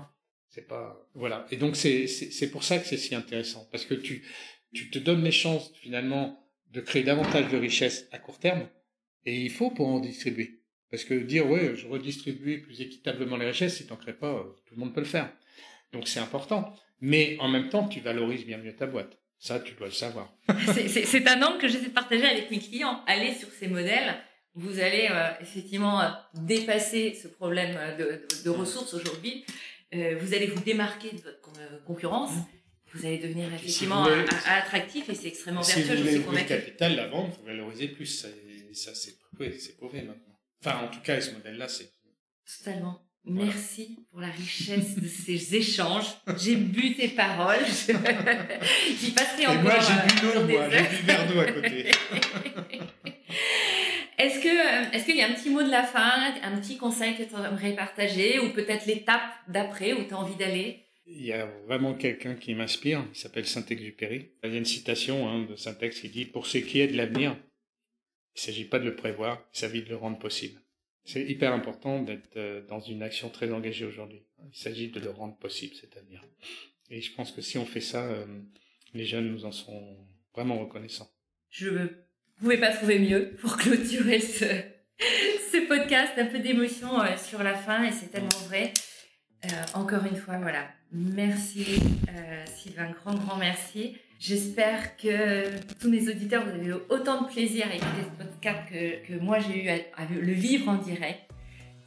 [0.48, 1.46] C'est pas voilà.
[1.50, 4.24] Et donc c'est c'est pour ça que c'est si intéressant parce que tu
[4.72, 8.68] tu te donnes les chances finalement de créer davantage de richesses à court terme
[9.24, 10.62] et il faut pour en distribuer.
[10.90, 14.74] Parce que dire ouais je redistribue plus équitablement les richesses, si t'en crées pas, tout
[14.74, 15.30] le monde peut le faire.
[15.96, 16.74] Donc c'est important.
[17.00, 19.18] Mais en même temps, tu valorises bien mieux ta boîte.
[19.38, 20.32] Ça, tu dois le savoir.
[20.74, 23.02] c'est un angle que j'essaie de partager avec mes clients.
[23.06, 24.14] Allez sur ces modèles.
[24.54, 29.44] Vous allez euh, effectivement euh, dépasser ce problème de, de ressources aujourd'hui
[29.94, 32.32] euh, vous allez vous démarquer de votre euh, concurrence.
[32.92, 34.06] Vous allez devenir effectivement
[34.46, 35.82] attractif et c'est extrêmement vertueux.
[35.82, 38.06] Si vous voulez le capital, la vente, vous valorisez plus.
[38.06, 38.28] Ça,
[38.72, 39.18] ça c'est
[39.76, 40.38] prouvé maintenant.
[40.64, 41.92] Enfin, en tout cas, ce modèle-là, c'est...
[42.58, 43.05] Totalement.
[43.26, 46.06] Merci pour la richesse de ces échanges.
[46.38, 47.64] J'ai bu tes paroles.
[47.66, 49.60] J'y passerai encore.
[49.60, 50.70] Et moi, j'ai bu l'eau, moi.
[50.70, 51.90] J'ai bu verre d'eau à côté.
[54.18, 56.78] Est-ce que euh, est-ce qu'il y a un petit mot de la fin, un petit
[56.78, 60.86] conseil que tu aimerais partager ou peut-être l'étape d'après où tu as envie d'aller?
[61.04, 64.30] Il y a vraiment quelqu'un qui m'inspire, il s'appelle Saint-Exupéry.
[64.42, 66.96] Il y a une citation hein, de Saint-Ex qui dit Pour ce qui est de
[66.96, 67.36] l'avenir,
[68.34, 70.60] il ne s'agit pas de le prévoir, il s'agit de le rendre possible.
[71.06, 74.24] C'est hyper important d'être euh, dans une action très engagée aujourd'hui.
[74.52, 76.24] Il s'agit de le rendre possible, avenir.
[76.90, 78.26] Et je pense que si on fait ça, euh,
[78.92, 79.96] les jeunes nous en sont
[80.34, 81.08] vraiment reconnaissants.
[81.48, 81.88] Je vous
[82.40, 87.84] pouvez pas trouver mieux pour clôturer ce, podcast, un peu d'émotion euh, sur la fin
[87.84, 88.72] et c'est tellement vrai.
[89.74, 90.68] Encore une fois, voilà.
[90.90, 91.80] Merci
[92.56, 93.96] Sylvain, grand, grand merci.
[94.18, 98.58] J'espère que tous mes auditeurs, vous avez eu autant de plaisir à écouter ce podcast
[98.70, 101.20] que, que moi j'ai eu à, le vivre en direct.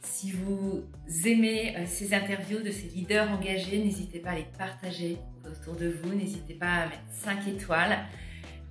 [0.00, 0.84] Si vous
[1.26, 6.14] aimez ces interviews de ces leaders engagés, n'hésitez pas à les partager autour de vous,
[6.14, 7.98] n'hésitez pas à mettre 5 étoiles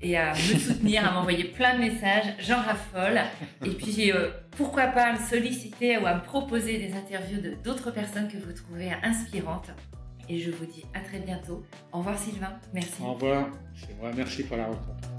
[0.02, 2.34] et à me soutenir, à m'envoyer plein de messages.
[2.40, 3.20] J'en raffole.
[3.66, 7.92] Et puis, euh, pourquoi pas me solliciter ou à me proposer des interviews de d'autres
[7.92, 9.70] personnes que vous trouvez inspirantes.
[10.30, 11.64] Et je vous dis à très bientôt.
[11.92, 13.02] Au revoir Sylvain, merci.
[13.02, 15.10] Au revoir, c'est moi, merci pour la rencontre.